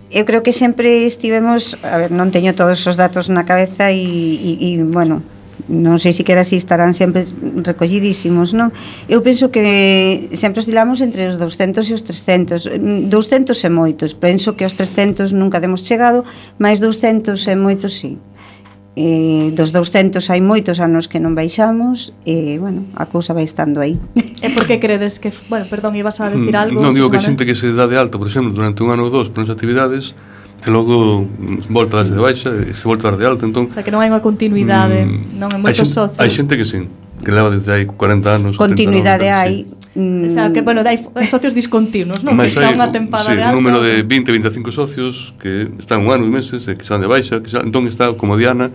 [0.09, 4.01] eu creo que sempre estivemos, a ver, non teño todos os datos na cabeza e,
[4.01, 5.21] e, e bueno,
[5.69, 7.29] non sei se se así estarán sempre
[7.61, 8.73] recollidísimos, non?
[9.05, 13.13] Eu penso que sempre oscilamos entre os 200 e os 300.
[13.13, 16.25] 200 mm, e moitos, penso que os 300 nunca demos chegado,
[16.57, 18.17] máis 200 e moitos sí
[18.97, 23.43] eh, dos 200 hai moitos anos que non baixamos e, eh, bueno, a cousa vai
[23.43, 23.99] estando aí.
[24.15, 25.35] E por que credes que...
[25.51, 26.79] Bueno, perdón, ibas a decir mm, algo?
[26.79, 29.11] Non, digo que xente que se dá de alta, por exemplo, durante un ano ou
[29.11, 30.15] dous, por as actividades
[30.63, 33.67] e logo mm, volta das de baixa e se volta das de alta, entón...
[33.67, 36.23] O sea, que non hai unha continuidade, mm, non é moitos socios.
[36.23, 36.87] Hai xente que sin,
[37.19, 38.53] que leva desde hai 40 anos.
[38.55, 39.84] Continuidade hai, sí.
[39.95, 40.27] Mm.
[40.27, 40.99] O sea, que, bueno, dai
[41.31, 42.35] socios discontinuos, non?
[42.35, 43.55] Mas que está unha tempada sí, de alta.
[43.55, 47.07] un número de 20, 25 socios que están un ano e meses, que están de
[47.07, 48.75] baixa, que están, entón está como Diana,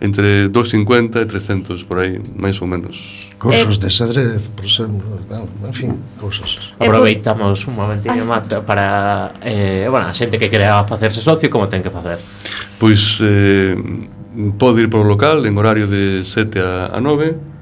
[0.00, 3.28] entre 250 e 300 por aí, máis ou menos.
[3.36, 5.20] Cursos eh, de xadrez, por exemplo,
[5.68, 6.72] en fin, cousas.
[6.80, 11.52] Eh, Aproveitamos un momentinho ah, Marta para eh, bueno, a xente que queira facerse socio
[11.52, 12.16] como ten que facer.
[12.80, 13.76] Pois eh,
[14.56, 17.53] pode ir polo local en horario de 7 a, a 9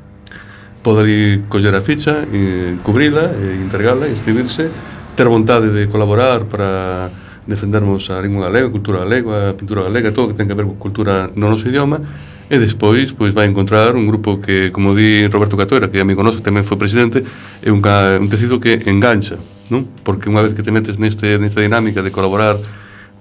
[0.83, 4.69] poder coller a ficha, eh, eh, e, cubrila, e entregala, e inscribirse,
[5.15, 7.11] ter vontade de colaborar para
[7.47, 10.55] defendermos a lingua galega, a cultura galega, a pintura galega, todo o que ten que
[10.55, 12.03] ver con cultura no noso idioma,
[12.51, 16.43] e despois pois vai encontrar un grupo que, como di Roberto Catoira, que amigo noso
[16.43, 17.23] tamén foi presidente,
[17.63, 19.39] é un, un tecido que engancha,
[19.71, 19.87] non?
[20.03, 22.59] Porque unha vez que te metes neste, nesta dinámica de colaborar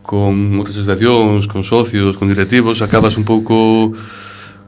[0.02, 3.94] con outras asociacións, con socios, con directivos, acabas un pouco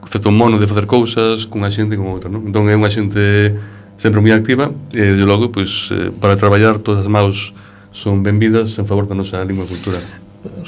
[0.08, 2.44] certo mono de facer cousas cunha xente como outra, non?
[2.46, 3.54] Entón é unha xente
[3.96, 7.54] sempre moi activa e, desde logo, pois, eh, para traballar todas as maus
[7.94, 10.02] son benvidas en favor da nosa lingua cultural.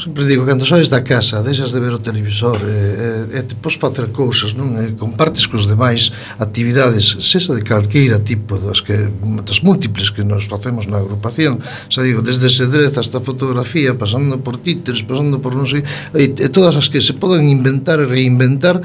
[0.03, 3.55] Sempre digo, cando sales da casa, deixas de ver o televisor e, e, e te
[3.61, 4.72] podes facer cousas, non?
[4.80, 6.09] E compartes cos demais
[6.41, 9.12] actividades, sexa de calqueira tipo das que
[9.45, 11.61] das múltiples que nos facemos na agrupación.
[11.93, 15.84] Xa digo, desde xedrez hasta fotografía, pasando por títeres, pasando por non sei,
[16.16, 18.80] e, e todas as que se poden inventar e reinventar,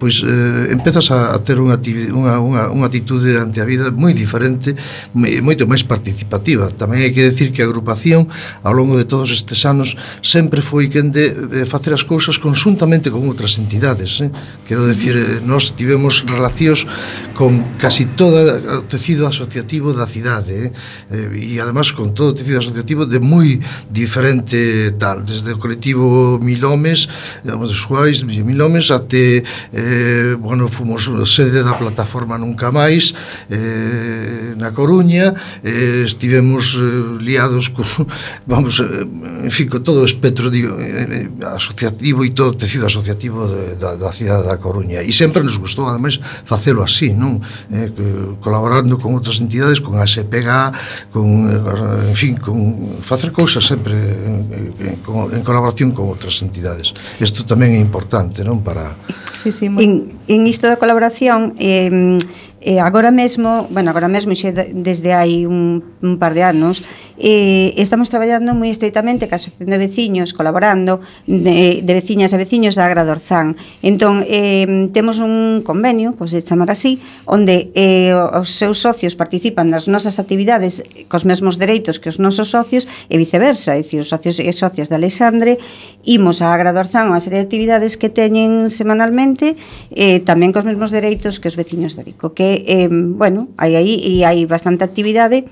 [0.00, 4.16] pois eh, empezas a, a ter unha, unha, unha, unha atitude ante a vida moi
[4.16, 4.72] diferente,
[5.12, 6.72] moito máis participativa.
[6.72, 8.24] Tamén hai que decir que a agrupación
[8.64, 13.12] ao longo de todos estes anos sempre foi quen de eh, facer as cousas consuntamente
[13.12, 14.24] con outras entidades.
[14.24, 14.32] Eh?
[14.64, 16.88] Quero decir, eh, nós tivemos relacións
[17.36, 18.40] con casi todo
[18.80, 20.72] o tecido asociativo da cidade
[21.12, 21.28] eh?
[21.36, 23.60] eh e además con todo o tecido asociativo de moi
[23.92, 27.04] diferente tal, desde o colectivo Milomes,
[27.44, 29.44] digamos, os quais Milomes, até
[29.76, 33.10] eh, eh, bueno, fomos sede da plataforma Nunca Máis
[33.50, 35.34] eh, na Coruña.
[35.66, 37.82] Eh, estivemos eh, liados co,
[38.46, 39.02] vamos, eh,
[39.44, 43.50] en fin, co todo o espectro digo, eh, eh, asociativo e todo o tecido asociativo
[43.50, 45.02] de, da, da cidade da Coruña.
[45.02, 47.42] E sempre nos gustou, ademais, facelo así non?
[47.74, 47.90] Eh,
[48.38, 50.70] colaborando con outras entidades, con a SPGA
[51.10, 52.56] con, eh, en fin, con
[53.02, 54.94] facer cousas sempre en, en,
[55.34, 56.94] en colaboración con outras entidades.
[57.18, 58.62] Isto tamén é importante non?
[58.62, 58.94] Para
[59.32, 59.84] Sí, sí, moi...
[59.84, 62.18] en, en isto da colaboración eh,
[62.60, 66.84] E agora mesmo, bueno, agora mesmo xe desde hai un, un par de anos,
[67.16, 72.76] eh, estamos traballando moi estreitamente ca Asociación de Veciños, colaborando de, de veciñas e veciños
[72.76, 73.56] da Agra Dorzán.
[73.80, 79.72] Entón, eh, temos un convenio, pois de chamar así, onde eh, os seus socios participan
[79.72, 84.04] das nosas actividades eh, cos mesmos dereitos que os nosos socios e viceversa, é dicir,
[84.04, 85.56] os socios e socias de Alexandre
[86.04, 89.56] imos a Agra Dorzán unha serie de actividades que teñen semanalmente
[89.92, 94.00] eh, tamén cos mesmos dereitos que os veciños de Rico, que eh, bueno, hai aí
[94.00, 95.46] e hai bastante actividade,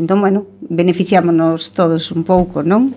[0.00, 2.90] entón, bueno, beneficiámonos todos un pouco, non?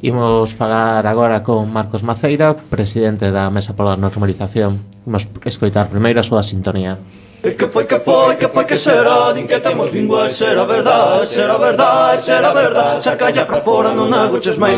[0.00, 4.78] Imos falar agora con Marcos Maceira, presidente da Mesa pola Normalización.
[5.02, 6.94] Imos escoitar primeiro a súa sintonía.
[7.42, 10.68] E que foi, que foi, que foi, que será Din que temos lingua e será
[10.68, 14.76] verdade Será verdade, será verdade Saca ya pra fora, non agoches máis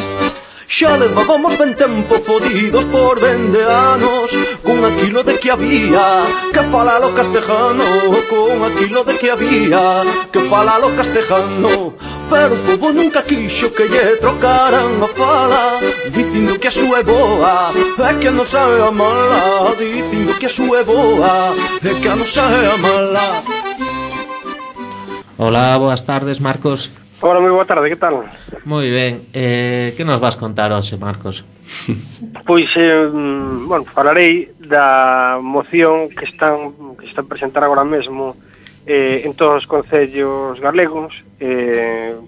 [0.67, 4.31] Xa levábamos ben tempo fodidos por vende anos
[4.63, 7.85] Con aquilo de que había Que fala lo castejano
[8.31, 10.03] Con aquilo de que había
[10.33, 11.95] Que fala lo castejano
[12.31, 17.03] Pero o povo nunca quixo que lle trocaran a fala Dicindo que a súa é
[17.03, 19.77] boa É que a nosa é a mala
[20.39, 21.53] que a súa é boa
[21.83, 22.45] que a nosa
[25.39, 27.02] Hola, boas tardes, Marcos.
[27.23, 28.27] Ora, moi boa tarde, que tal?
[28.67, 31.47] Moi ben, eh, que nos vas contar hoxe, Marcos?
[32.43, 38.35] pois, eh, mm, bueno, falarei da moción que están que están presentar agora mesmo
[38.91, 42.19] eh, en todos os concellos galegos eh,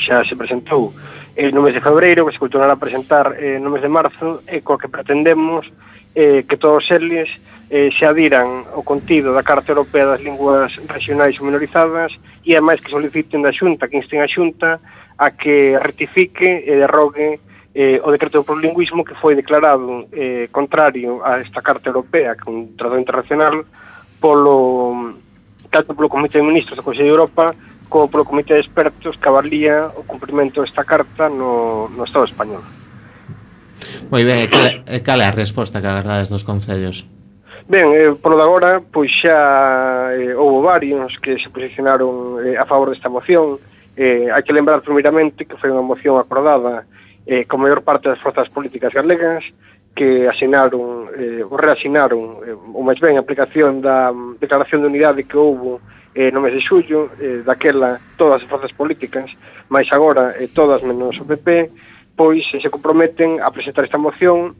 [0.00, 0.96] xa se presentou
[1.36, 4.40] eh, no mes de febreiro, que se continuará a presentar eh, no mes de marzo,
[4.48, 5.68] e eh, coa que pretendemos
[6.16, 7.28] eh, que todos eles
[7.70, 12.82] eh, se adiran o contido da Carta Europea das Linguas Regionais ou Minorizadas e ademais
[12.82, 14.82] que soliciten da Xunta, que insten a Xunta
[15.16, 17.38] a que rectifique e derrogue
[17.70, 22.58] eh, o decreto do plurilingüismo que foi declarado eh, contrario a esta Carta Europea con
[22.58, 23.62] un tratado internacional
[24.18, 25.14] polo
[25.70, 27.54] tanto polo Comité de Ministros do Consello de Europa
[27.86, 32.66] como polo Comité de Expertos que avalía o cumprimento desta carta no, no Estado español.
[34.10, 34.66] Moi ben, e cal,
[35.06, 37.06] cal é a resposta que agardades dos concellos?
[37.70, 42.66] Ben, eh, polo de agora, pois xa eh, houve varios que se posicionaron eh, a
[42.66, 43.62] favor desta moción.
[43.94, 46.82] Eh, hai que lembrar primeiramente que foi unha moción acordada
[47.30, 49.46] eh, con maior parte das forzas políticas galegas
[49.94, 54.90] que asinaron, eh, ou reasinaron, eh, ou máis ben, a aplicación da mm, declaración de
[54.90, 55.78] unidade que houve
[56.18, 59.30] eh, no mes de xullo, eh, daquela todas as forzas políticas,
[59.70, 61.70] máis agora eh, todas menos o PP,
[62.18, 64.58] pois eh, se comprometen a presentar esta moción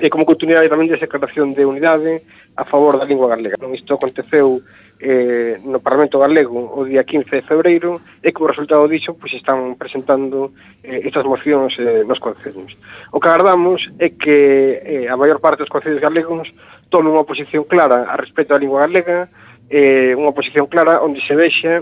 [0.00, 2.20] e como continuidade tamén desa declaración de unidade
[2.56, 3.56] a favor da lingua galega.
[3.56, 4.60] Non isto aconteceu
[5.00, 9.76] eh, no Parlamento Galego o día 15 de febreiro e como resultado disso pois están
[9.80, 10.52] presentando
[10.84, 12.76] eh, estas mocións eh, nos concellos.
[13.12, 16.52] O que agardamos é que eh, a maior parte dos concellos galegos
[16.92, 19.32] tomen unha posición clara a respecto da lingua galega,
[19.72, 21.80] eh, unha posición clara onde se vexa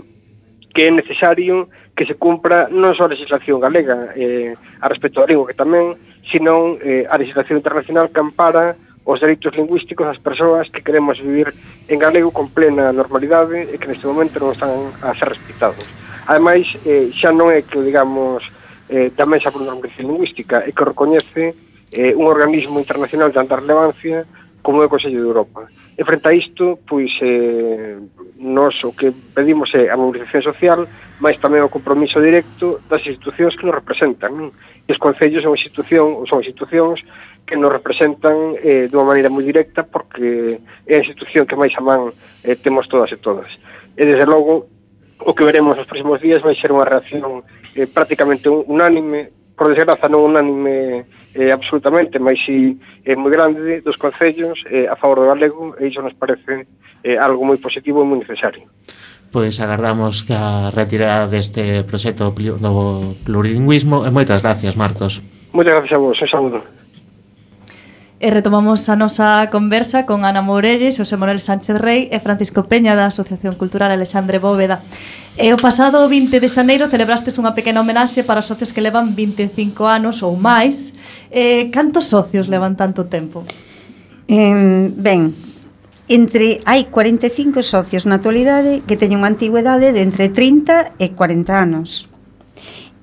[0.75, 5.31] que é necesario que se cumpra non só a legislación galega eh, a respecto da
[5.31, 5.95] lingua que tamén
[6.31, 11.53] senón eh, a legislación internacional que ampara os dereitos lingüísticos das persoas que queremos vivir
[11.89, 14.73] en galego con plena normalidade e que neste momento non están
[15.05, 15.85] a ser respetados.
[16.25, 18.41] Ademais, eh, xa non é que, digamos,
[18.89, 21.53] eh, tamén xa por normalización lingüística, é que recoñece
[21.93, 24.25] eh, un organismo internacional de tanta relevancia
[24.65, 25.69] como é o Consello de Europa.
[25.93, 28.01] E frente a isto, pois eh,
[28.41, 30.89] nos o que pedimos é a mobilización social,
[31.21, 34.33] mas tamén o compromiso directo das institucións que nos representan.
[34.33, 34.49] Non?
[34.89, 37.05] E os concellos son institución, son institucións
[37.45, 40.57] que nos representan eh, de unha maneira moi directa porque
[40.89, 43.53] é a institución que máis a man eh, temos todas e todas.
[44.01, 44.73] E desde logo,
[45.21, 47.45] o que veremos nos próximos días vai ser unha reacción
[47.77, 51.05] eh, prácticamente unánime, por desgraza non unánime
[51.35, 55.75] eh, absolutamente, mas si é eh, moi grande dos concellos eh, a favor do galego
[55.83, 56.67] e iso nos parece
[57.03, 58.71] eh, algo moi positivo e moi necesario.
[59.35, 65.19] Pois agardamos que a retirada deste proxecto do plurilingüismo e moitas gracias, Marcos.
[65.51, 66.74] Moitas gracias a vos, un saludo.
[68.25, 72.97] E retomamos a nosa conversa con Ana Morelles, José Manuel Sánchez Rey e Francisco Peña
[72.97, 74.81] da Asociación Cultural Alexandre Bóveda.
[75.37, 79.85] E o pasado 20 de xaneiro celebrastes unha pequena homenaxe para socios que levan 25
[79.85, 80.97] anos ou máis.
[81.29, 83.45] Eh, cantos socios levan tanto tempo?
[84.25, 85.37] Eh, ben,
[86.09, 91.53] entre hai 45 socios na actualidade que teñen unha antigüedade de entre 30 e 40
[91.53, 92.09] anos.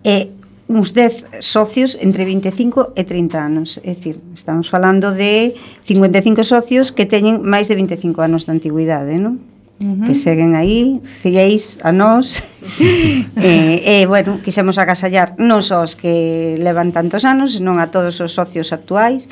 [0.01, 0.40] E
[0.71, 3.79] uns 10 socios entre 25 e 30 anos.
[3.83, 5.53] É dicir, estamos falando de
[5.83, 9.43] 55 socios que teñen máis de 25 anos de antigüidade, non?
[9.81, 10.05] Uh -huh.
[10.05, 12.45] que seguen aí, fieis a nós
[13.41, 18.21] e, eh, bueno, quixemos agasallar non só os que levan tantos anos, non a todos
[18.21, 19.25] os socios actuais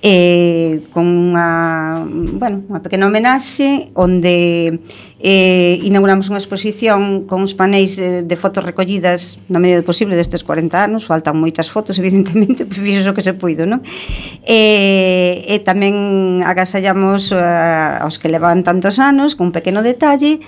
[0.00, 2.06] eh, con unha,
[2.38, 4.78] bueno, unha pequena homenaxe onde
[5.18, 10.46] eh, inauguramos unha exposición con uns panéis eh, de fotos recollidas na medida posible destes
[10.46, 13.82] 40 anos faltan moitas fotos evidentemente pois fixo o que se puido non?
[14.46, 20.38] Eh, e tamén agasallamos eh, aos que levan tantos anos con un pequeno detalle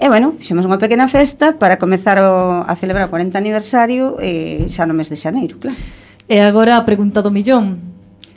[0.00, 4.64] E, bueno, fixemos unha pequena festa para comezar o, a celebrar o 40 aniversario eh,
[4.64, 5.76] xa no mes de xaneiro, claro.
[6.24, 7.89] E agora a pregunta do millón,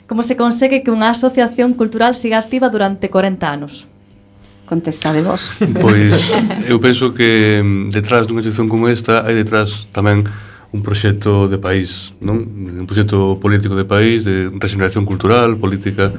[0.06, 3.88] Como se consegue que unha asociación cultural siga activa durante 40 anos?
[4.68, 5.48] Contestade vos.
[5.80, 6.28] Pois
[6.72, 10.28] eu penso que mm, detrás dunha asociación como esta hai detrás tamén
[10.76, 12.44] un proxecto de país, non?
[12.44, 16.12] Un proxecto político de país, de regeneración cultural, política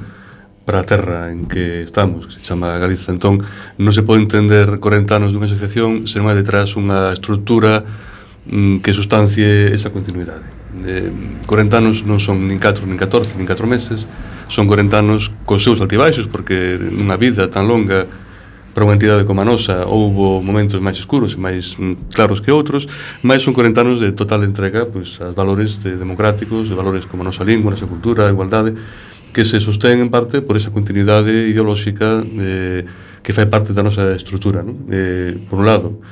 [0.66, 3.14] para a terra en que estamos, que se chama Galiza.
[3.14, 3.46] Entón,
[3.78, 7.86] non se pode entender 40 anos dunha asociación se non hai detrás unha estrutura
[8.50, 11.12] mm, que sustancie esa continuidade eh,
[11.48, 14.04] 40 anos non son nin 4, nin 14, nin 4 meses
[14.52, 18.06] son 40 anos con seus altibaixos porque nunha vida tan longa
[18.76, 22.52] para unha entidade como a nosa houbo momentos máis escuros e máis mm, claros que
[22.52, 22.92] outros,
[23.24, 27.08] máis son 40 anos de total entrega pois, pues, a valores de democráticos, de valores
[27.08, 28.76] como a nosa lingua, a nosa cultura, a igualdade,
[29.32, 32.84] que se sostén en parte por esa continuidade ideolóxica eh,
[33.24, 34.92] que fai parte da nosa estrutura, non?
[34.92, 36.04] Eh, por un lado,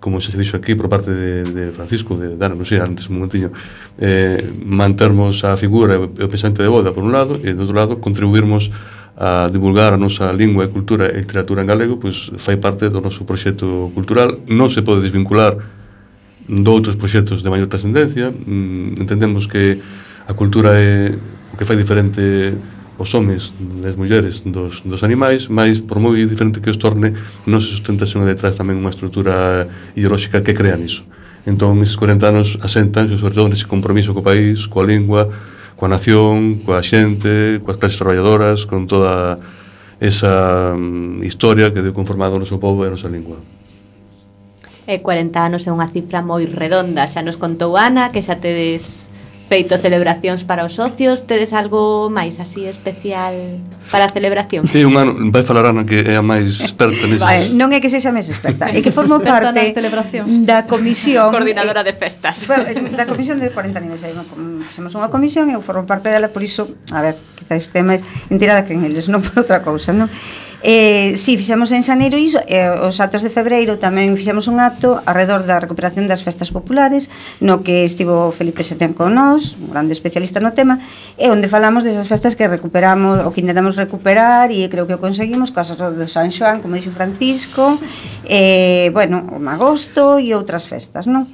[0.00, 3.12] como xa se dixo aquí por parte de, de Francisco, de Dana, non sei, antes
[3.12, 3.52] un momentiño,
[4.00, 7.76] eh, mantermos a figura e o pensamento de boda por un lado e do outro
[7.76, 8.72] lado contribuirmos
[9.20, 13.04] a divulgar a nosa lingua e cultura e literatura en galego, pois fai parte do
[13.04, 15.60] noso proxecto cultural, non se pode desvincular
[16.48, 19.76] doutros proxectos de maior trascendencia, mm, entendemos que
[20.24, 21.12] a cultura é
[21.52, 22.56] o que fai diferente
[23.00, 27.16] os homes das mulleres dos, dos animais, máis por moi diferente que os torne,
[27.48, 29.64] non se sustenta senón detrás tamén unha estrutura
[29.96, 31.08] ideolóxica que crea niso.
[31.48, 35.32] Entón, eses 40 anos asentanse, sobre todo, nese compromiso co país, coa lingua,
[35.80, 39.40] coa nación, coa xente, coas clases traballadoras, con toda
[39.96, 43.40] esa um, historia que deu conformado o noso povo e a nosa lingua.
[44.84, 49.09] E 40 anos é unha cifra moi redonda, xa nos contou Ana que xa tedes
[49.50, 53.34] feito celebracións para os socios, tedes algo máis así especial
[53.90, 54.62] para a celebración?
[54.70, 57.18] Sí, ano, vai falar Ana que é a máis experta nisso.
[57.18, 61.82] Vale, non é que sexa máis experta, é que formo experta parte da comisión coordinadora
[61.82, 62.46] de festas.
[62.94, 64.22] Da comisión de 40 aniversario,
[64.70, 68.62] somos unha comisión e eu formo parte dela, por iso, a ver, quizás temas entirada
[68.62, 70.06] que en eles non por outra cousa, non?
[70.62, 74.60] Eh, si, sí, fixemos en xaneiro iso, eh, os actos de febreiro tamén fixemos un
[74.60, 77.08] acto alrededor da recuperación das festas populares,
[77.40, 80.76] no que estivo Felipe Setén con nós, un grande especialista no tema,
[81.16, 85.00] e onde falamos desas festas que recuperamos, o que intentamos recuperar, e creo que o
[85.00, 87.80] conseguimos, casas do San Xoan, como dixo Francisco,
[88.28, 91.24] eh, bueno, o Magosto e outras festas, non?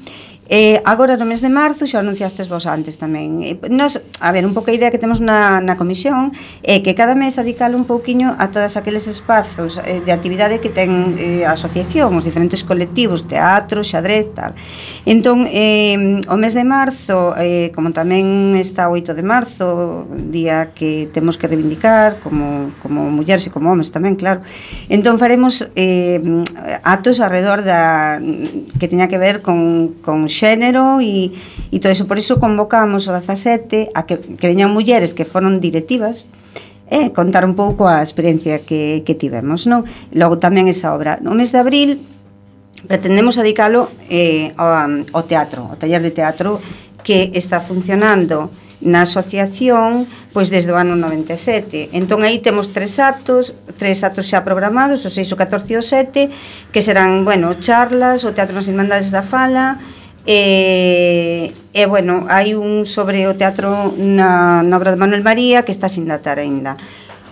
[0.49, 3.43] Eh, agora no mes de marzo xa anunciastes vos antes tamén.
[3.43, 6.31] Eh, nos, a ver, un pouco a idea que temos na, na comisión
[6.63, 10.63] é eh, que cada mes adical un pouquiño a todos aqueles espazos eh, de actividade
[10.63, 14.55] que ten eh, a asociación, os diferentes colectivos, teatro, xadrez, tal.
[14.55, 20.03] E Entón, eh, o mes de marzo, eh, como tamén está o 8 de marzo,
[20.11, 24.43] día que temos que reivindicar como, como mulleres e como homes tamén, claro.
[24.91, 26.19] Entón faremos eh,
[26.83, 28.19] atos alrededor da
[28.83, 31.31] que teña que ver con, con xénero e,
[31.71, 32.11] e todo iso.
[32.11, 36.27] Por iso convocamos o 17 a que, que veñan mulleres que foron directivas
[36.91, 39.87] e eh, contar un pouco a experiencia que, que tivemos, non?
[40.11, 41.23] Logo tamén esa obra.
[41.23, 42.03] No mes de abril
[42.87, 46.59] pretendemos adicalo eh, ao, ao teatro, ao taller de teatro
[47.03, 50.07] que está funcionando na asociación
[50.37, 51.97] pois desde o ano 97.
[51.97, 55.85] Entón aí temos tres actos, tres actos xa programados, o 6, o 14 e o
[55.85, 56.29] 7,
[56.69, 59.81] que serán, bueno, charlas, o Teatro nas Irmandades da Fala,
[60.27, 65.71] E, e bueno, hai un sobre o teatro na, na obra de Manuel María que
[65.71, 66.75] está sin datar aínda.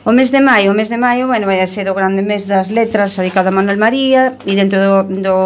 [0.05, 2.45] O mes de maio, o mes de maio, bueno, vai a ser o grande mes
[2.45, 5.37] das letras dedicado a Manuel María e dentro do, do,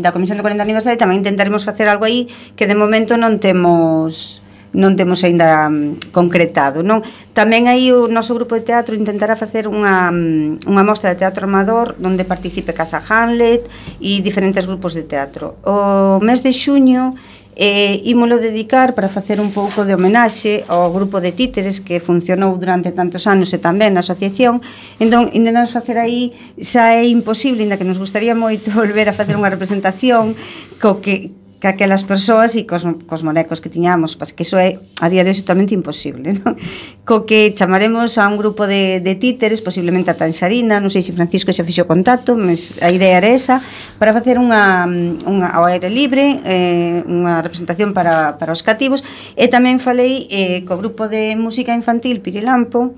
[0.00, 2.24] da Comisión do 40 Aniversario tamén intentaremos facer algo aí
[2.56, 4.40] que de momento non temos
[4.72, 7.04] non temos aínda mm, concretado, non?
[7.36, 11.44] Tamén aí o noso grupo de teatro intentará facer unha, mm, unha mostra de teatro
[11.44, 13.68] amador onde participe Casa Hamlet
[14.00, 15.60] e diferentes grupos de teatro.
[15.60, 17.20] O mes de xuño
[17.60, 22.56] E ímolo dedicar para facer un pouco de homenaxe ao grupo de títeres que funcionou
[22.56, 24.64] durante tantos anos e tamén na asociación.
[24.96, 29.36] Entón, intentamos facer aí, xa é imposible, inda que nos gustaría moito volver a facer
[29.36, 30.32] unha representación
[30.80, 34.80] co que que aquelas persoas e cos, cos monecos que tiñamos, pas que iso é
[34.96, 36.56] a día de hoxe totalmente imposible, non?
[37.08, 41.12] Co que chamaremos a un grupo de, de títeres, posiblemente a Tanxarina, non sei se
[41.12, 43.60] Francisco xa fixo contacto, mas a idea era esa,
[44.00, 44.88] para facer unha,
[45.28, 49.04] unha ao aire libre, eh, unha representación para, para os cativos,
[49.36, 52.96] e tamén falei eh, co grupo de música infantil Pirilampo,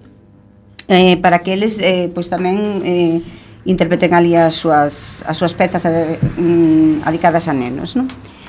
[0.86, 3.18] eh, para que eles eh, pois tamén eh,
[3.66, 8.06] interpreten ali as súas, as súas pezas eh, mm, adicadas a nenos, non?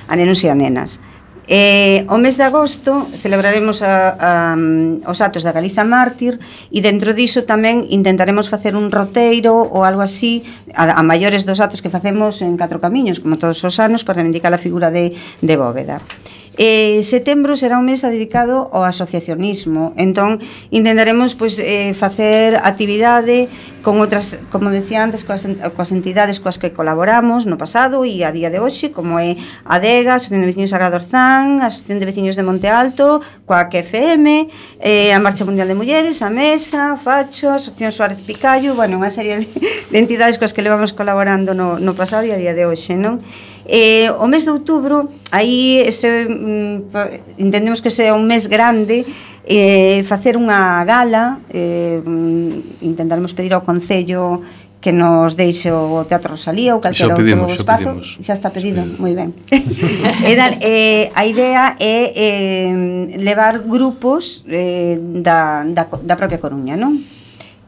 [0.07, 1.01] a nenos e a nenas.
[1.47, 4.55] Eh, o mes de agosto celebraremos a, a,
[5.11, 6.39] os atos da Galiza Mártir
[6.71, 11.59] e dentro diso tamén intentaremos facer un roteiro ou algo así a, a maiores dos
[11.59, 15.11] atos que facemos en Catro Camiños, como todos os anos, para reivindicar a figura de,
[15.43, 15.99] de Bóveda.
[16.55, 19.97] Eh, setembro será un mes dedicado ao asociacionismo.
[19.97, 20.37] Entón,
[20.69, 23.49] intentaremos pois, eh, facer actividade
[23.81, 25.43] con outras, como decía antes, coas,
[25.75, 29.35] coas entidades coas que colaboramos no pasado e a día de hoxe, como é
[29.65, 34.47] ADEGA, Asociación de Veciños Sagrado Orzán, Asociación de Veciños de Monte Alto, Coac FM,
[34.79, 39.09] eh, a Marcha Mundial de Mulleres, a Mesa, Facho, a Asociación Suárez Picayo, bueno, unha
[39.09, 39.49] serie
[39.91, 43.25] de entidades coas que levamos colaborando no, no pasado e a día de hoxe, non?
[43.65, 49.07] Eh, o mes de outubro, aí ese, mm, entendemos que sea un mes grande,
[49.47, 51.99] eh, facer unha gala, eh,
[52.83, 54.43] intentaremos pedir ao Concello
[54.83, 58.19] que nos deixe o Teatro Rosalía ou calquera outro espazo, pedimos.
[58.19, 58.99] xa está pedido, sí.
[58.99, 59.31] moi ben.
[60.27, 66.75] e dan, eh, a idea é eh, levar grupos eh, da, da, da propia Coruña,
[66.75, 66.99] non?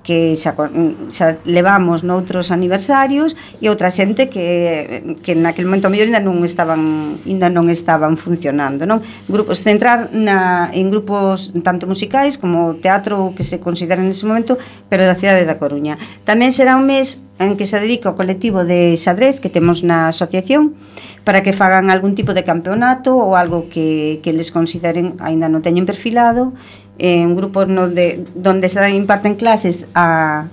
[0.06, 6.08] que xa, mm, xa levamos noutros aniversarios e outra xente que, que naquele momento mellor
[6.08, 9.02] ainda non estaban ainda non estaban funcionando non?
[9.26, 15.10] grupos centrar na, en grupos tanto musicais como teatro que se consideran nese momento pero
[15.10, 18.94] da cidade da Coruña tamén será un mes en que se dedica o colectivo de
[18.96, 20.78] xadrez que temos na asociación
[21.26, 25.66] para que fagan algún tipo de campeonato ou algo que, que les consideren aínda non
[25.66, 26.54] teñen perfilado
[27.00, 30.48] eh, un grupo donde, donde se imparten clases a,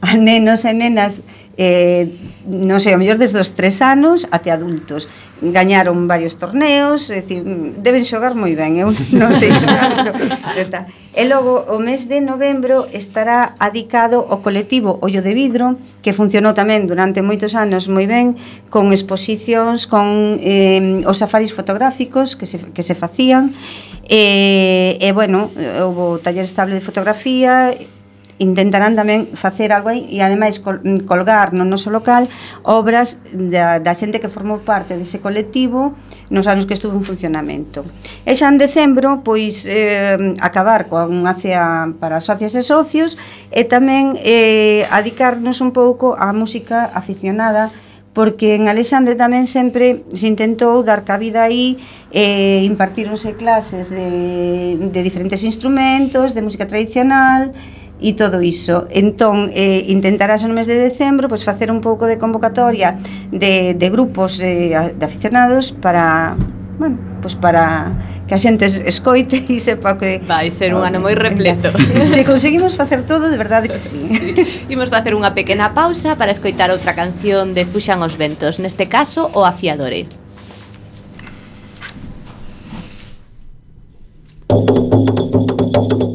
[0.00, 1.22] a nenos e nenas
[1.56, 2.08] eh,
[2.48, 5.06] non sei, o mellor desde os tres anos até adultos.
[5.42, 7.44] Gañaron varios torneos, é dicir,
[7.78, 8.98] deben xogar moi ben, eu ¿eh?
[9.20, 9.94] non sei xogar.
[9.94, 10.80] pero, pero tá.
[11.12, 16.56] E logo, o mes de novembro estará adicado ao colectivo Ollo de Vidro, que funcionou
[16.56, 18.34] tamén durante moitos anos moi ben,
[18.72, 23.52] con exposicións, con eh, os safaris fotográficos que se, que se facían,
[24.08, 25.50] E, e bueno,
[25.82, 27.74] houve taller estable de fotografía,
[28.42, 30.58] intentarán tamén facer algo aí e ademais
[31.06, 32.26] colgar no noso local
[32.66, 35.94] obras da, da xente que formou parte dese colectivo
[36.32, 37.86] nos anos que estuvo en funcionamento.
[38.26, 43.14] E xa en decembro, pois, eh, acabar coa unha cea para socias e socios
[43.54, 47.70] e tamén eh, adicarnos un pouco á música aficionada
[48.12, 51.80] porque en Alexandre tamén sempre se intentou dar cabida aí
[52.12, 57.56] e eh, impartironse clases de, de diferentes instrumentos, de música tradicional
[58.02, 58.84] e todo iso.
[58.92, 63.00] Entón, eh, intentarás no mes de decembro pois, facer un pouco de convocatoria
[63.32, 66.36] de, de grupos eh, de aficionados para,
[66.76, 67.96] bueno, pois para
[68.32, 70.16] que a xente escoite e sepa que...
[70.24, 71.68] Vai ser un ano moi repleto.
[72.00, 74.00] Se conseguimos facer todo, de verdade que sí.
[74.08, 74.32] sí.
[74.72, 79.28] Imos facer unha pequena pausa para escoitar outra canción de Fuxan os Ventos, neste caso
[79.36, 80.08] o Afiadore.
[84.52, 86.11] Thank you.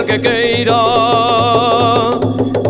[0.00, 0.78] aquel que queira.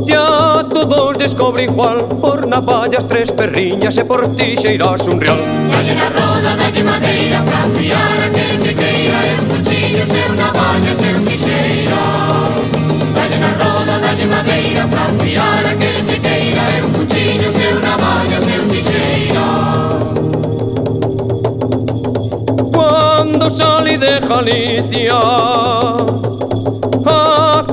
[0.06, 5.38] Ya todos descobre cual Por navallas, tres perriñas e por ti xeirás un real.
[5.70, 10.36] Dalle na roda, dalle madeira Pra fiar aquel que queira E un cuchillo, se un
[10.36, 12.02] navallas, e un tixeira
[13.14, 17.80] Dalle na roda, dalle madeira Pra fiar aquel que queira E un cuchillo, se un
[17.82, 19.48] navallas, e un tixeira
[22.72, 25.20] cuando salí de Galicia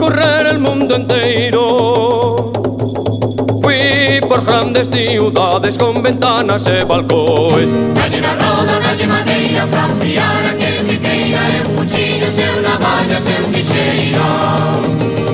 [0.09, 2.51] recorrer el mundo entero.
[3.61, 7.69] Fui por grandes ciudades con ventanas e balcóis.
[7.95, 12.77] Calle na Roda, calle Madeira, para fiar aquel que queira, e un cuchillo, se unha
[12.77, 14.23] valla, se un guixeiro.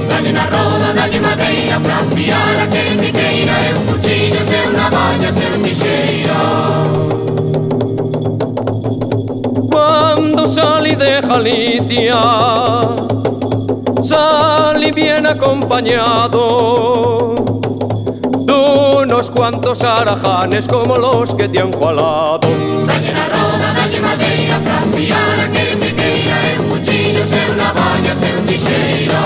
[0.09, 4.89] Calle na Roda, calle Madeira, para fiar aquel que queira, e un cuchillo, se unha
[4.89, 6.33] valla, se un guixeiro.
[9.69, 13.20] Cuando salí de Galicia
[14.03, 17.35] sal y bien acompañado
[18.45, 18.53] de
[19.03, 22.41] unos cuantos arajanes como los que te han jalado.
[22.85, 27.73] Dalle na roda, dalle madeira, franciara, que me queira, é un cuchillo, se unha
[28.05, 29.21] seu se un tixeiro.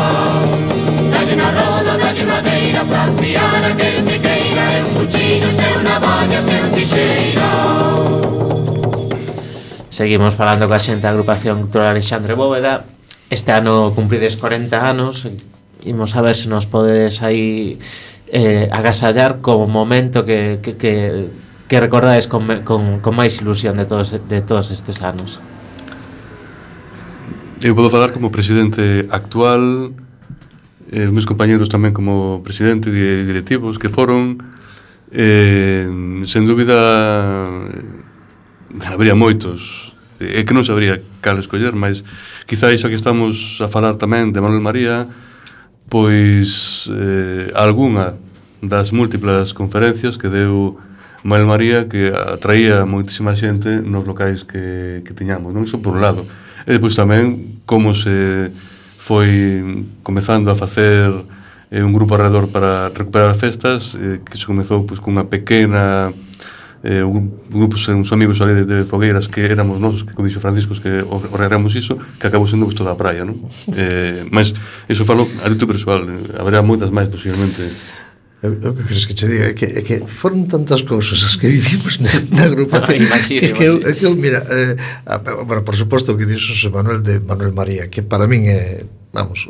[1.11, 5.99] Dalle na roda, dalle madeira, franciara, que me queira, é un cuchillo, se unha
[6.41, 7.45] seu se un.
[9.89, 12.94] Seguimos falando coa xente da agrupación Cultural Alexandre Bóveda
[13.29, 15.27] Este ano cumprides 40 anos,
[15.83, 17.79] imos a ver se nos podes aí
[18.29, 21.29] eh, agasallar como momento que, que, que,
[21.67, 25.41] que recordades con, con, con máis ilusión de todos, de todos estes anos.
[27.65, 29.89] Eu podo falar como presidente actual,
[30.93, 34.37] eh, os meus compañeros tamén como presidente e directivos que foron,
[35.09, 35.89] eh,
[36.29, 36.77] sen dúbida,
[37.73, 42.03] eh, habría moitos é que non sabría cal escoller, mas
[42.47, 45.09] quizá iso que estamos a falar tamén de Manuel María,
[45.91, 48.15] pois eh, algunha
[48.63, 50.79] das múltiplas conferencias que deu
[51.25, 55.65] Manuel María que atraía moitísima xente nos locais que, que tiñamos, non?
[55.65, 56.23] Iso por un lado.
[56.65, 58.53] E depois tamén como se
[59.01, 61.09] foi comezando a facer
[61.69, 66.13] eh, un grupo alrededor para recuperar festas, eh, que se comezou pois, cunha pequena
[66.85, 70.39] eh, un grupo, uns amigos ali de, de Fogueiras que éramos nós, que como dixo
[70.39, 73.41] Francisco, que orrearemos iso, que acabou sendo toda da praia, non?
[73.73, 74.53] Eh, mas
[74.85, 77.65] iso falo a título personal, eh, haberá moitas máis posiblemente.
[78.45, 79.49] O que crees que che diga?
[79.49, 83.01] É que, é que foron tantas cousas as que vivimos na, na agrupación.
[83.25, 84.77] Que, que, eu, que eu, mira eh,
[85.09, 88.85] a, bueno, por suposto que dixo Manuel de Manuel María que para min é
[89.15, 89.47] vamos,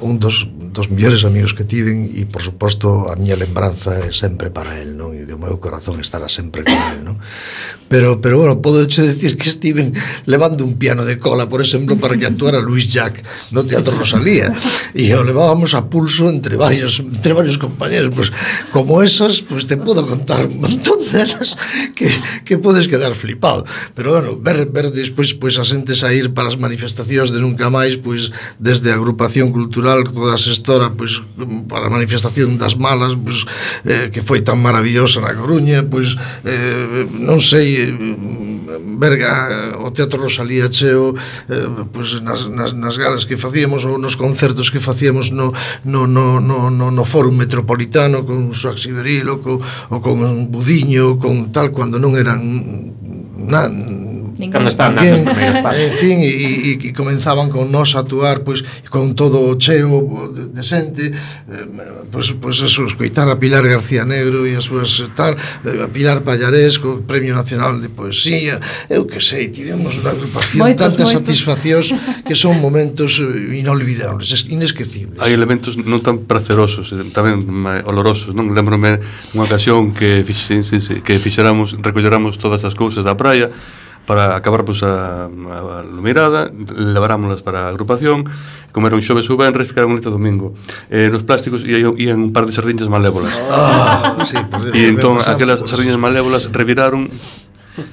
[0.00, 4.54] un dos, dos mellores amigos que tiven e, por suposto, a miña lembranza é sempre
[4.54, 5.10] para el, non?
[5.10, 7.18] E o meu corazón estará sempre con el, non?
[7.90, 9.92] Pero, pero bueno, podo che decir que estiven
[10.24, 14.54] levando un piano de cola, por exemplo, para que actuara Luis Jack no Teatro Rosalía
[14.94, 18.30] e o levábamos a pulso entre varios entre varios compañeros, pues,
[18.70, 21.58] como esas, pues, pois te podo contar un montón delas
[21.98, 22.06] que,
[22.46, 23.66] que podes quedar flipado.
[23.98, 27.98] Pero bueno, ver, ver despois pues, a xente sair para as manifestacións de nunca máis,
[27.98, 28.30] pois
[28.62, 31.24] desde a agrupación cultural toda a xestora pois,
[31.68, 33.48] para a manifestación das malas pois,
[33.88, 36.14] eh, que foi tan maravillosa na Coruña pois,
[36.44, 41.16] eh, non sei mm, verga o Teatro Rosalía cheo
[41.48, 45.50] eh, pois, nas, nas, nas galas que facíamos ou nos concertos que facíamos no,
[45.88, 49.56] no, no, no, no, no Fórum Metropolitano con Suaxiberil ou con,
[49.90, 50.16] ou con
[50.52, 52.40] Budiño con tal, cando non eran
[53.48, 53.66] na,
[54.50, 55.82] Cando estaban dando as primeiros pasos.
[55.82, 60.32] En fin, e, e, e comenzaban con nós a actuar pois, con todo o cheo
[60.32, 61.66] de xente, eh,
[62.10, 66.24] pois, pois eso, escoitar a Pilar García Negro e as súas tal, eh, a Pilar
[66.24, 71.18] Pallarés, co Premio Nacional de Poesía, eu que sei, tivemos unha agrupación moitos, tantas moitos.
[71.20, 71.86] satisfaccións
[72.28, 75.20] que son momentos eh, inolvidables, inesquecibles.
[75.20, 77.42] Hai elementos non tan pracerosos, eh, tamén
[77.84, 78.50] olorosos, non?
[78.56, 78.98] Lembrome
[79.36, 80.64] unha ocasión que, fixen,
[81.04, 83.50] que fixéramos, recolleramos todas as cousas da praia,
[84.06, 88.26] para acabar pois, a, a lumirada, levarámolas para a agrupación,
[88.74, 90.58] comeron xoves ou venres, ficaron este domingo.
[90.90, 93.32] Eh, nos plásticos ían, ían un par de sardiñas malévolas.
[93.50, 94.38] Ah, sí,
[94.74, 97.06] e entón aquelas sardiñas malévolas reviraron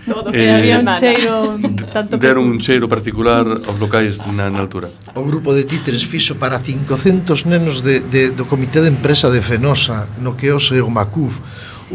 [0.05, 1.57] Todo que eh, había un cheiro
[1.93, 6.35] tanto Deron un cheiro particular aos locais na, na altura O grupo de títeres fixo
[6.35, 10.91] para 500 nenos de, de, do comité de empresa de Fenosa No que hoxe o
[10.91, 11.39] Macuf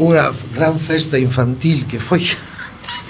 [0.01, 2.25] Unha gran festa infantil que foi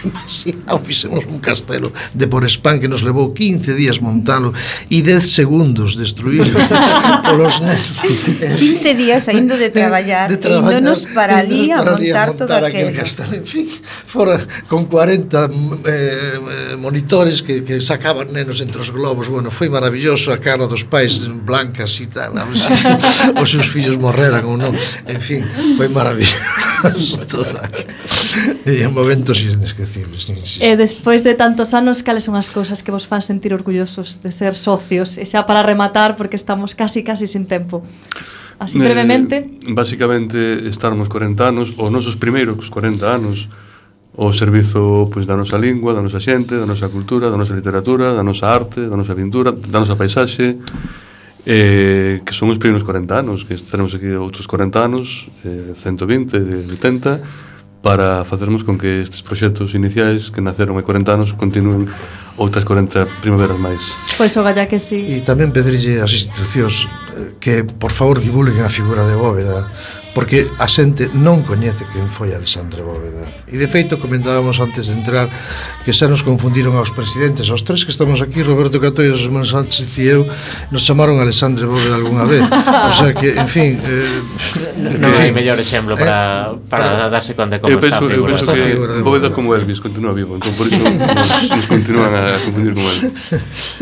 [0.06, 4.53] imaginado, fixemos un castelo de por spam que nos levou 15 días montalo
[4.89, 6.45] e 10 segundos destruílo
[7.26, 7.99] polos nenos.
[8.58, 12.93] 15 días saindo de traballar, de traballar nos para ali a montar, montar todo aquel
[12.93, 13.34] castelo.
[13.36, 13.68] En fin,
[14.06, 15.49] fora con 40 eh,
[15.86, 19.28] eh, monitores que, que sacaban nenos entre os globos.
[19.28, 22.34] Bueno, foi maravilloso a cara dos pais blancas e tal.
[22.56, 22.72] Si,
[23.41, 24.74] os seus fillos morreran ou non.
[25.08, 25.43] En fin,
[25.78, 28.55] foi maravilloso todo aquilo.
[28.82, 30.26] É un momentos inesquecibles.
[30.30, 30.66] Insisto.
[30.66, 34.34] E despois de tantos anos, cales son as cousas que vos fan sentir orgullosos de
[34.34, 35.22] ser socios?
[35.22, 37.86] E xa para rematar, porque estamos casi, casi sin tempo.
[38.57, 39.45] Así eh, brevemente.
[39.45, 43.45] Eh, basicamente, estarmos 40 anos, ou nosos primeiros 40 anos,
[44.18, 48.18] o servizo pois, da nosa lingua, da nosa xente, da nosa cultura, da nosa literatura,
[48.18, 50.57] da nosa arte, da nosa pintura, da nosa paisaxe,
[51.45, 56.74] eh, que son os primeiros 40 anos, que estaremos aquí outros 40 anos, eh, 120,
[56.82, 57.45] 80,
[57.86, 61.86] para facermos con que estes proxectos iniciais que naceron hai 40 anos continúen
[62.33, 63.93] outras 40 primaveras máis.
[64.17, 65.05] Pois o galla que sí.
[65.05, 69.69] E tamén pedirlle ás institucións eh, que, por favor, divulguen a figura de Bóveda
[70.16, 73.28] porque a xente non coñece quen foi Alexandre Bóveda.
[73.51, 75.28] E de feito comentábamos antes de entrar
[75.84, 79.91] que xa nos confundiron aos presidentes, aos tres que estamos aquí, Roberto Catoiro, Osman Sánchez
[79.99, 80.24] e eu,
[80.72, 82.47] nos chamaron Alexandre Bóveda algunha vez.
[82.47, 84.16] O sea que, en fin, eh,
[84.80, 88.07] non no, hai mellor exemplo eh, para, para, para darse conta como eu penso, está
[88.07, 88.32] a figura.
[88.32, 92.16] Eu penso que figura Bóveda como Elvis continúa vivo, entón por iso nos, nos continúan
[92.16, 93.11] a confundir con Elvis.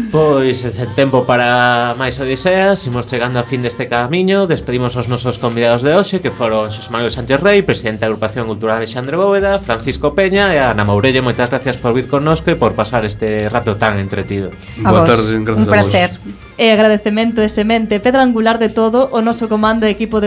[0.10, 5.38] Pois é tempo para máis odiseas, imos chegando a fin deste camiño, despedimos aos nosos
[5.38, 9.60] convidados de hoxe, que foron Xosé Manuel Sánchez Rey, presidente da agrupación cultural Alexandre Bóveda,
[9.60, 13.76] Francisco Peña e Ana Mourelle, moitas gracias por vir connosco e por pasar este rato
[13.76, 14.56] tan entretido.
[14.88, 16.10] A Boa vos, tarde, gracias un placer.
[16.16, 16.44] A vos.
[16.54, 20.22] E agradecemento e semente, pedra angular de todo, o noso comando e equipo de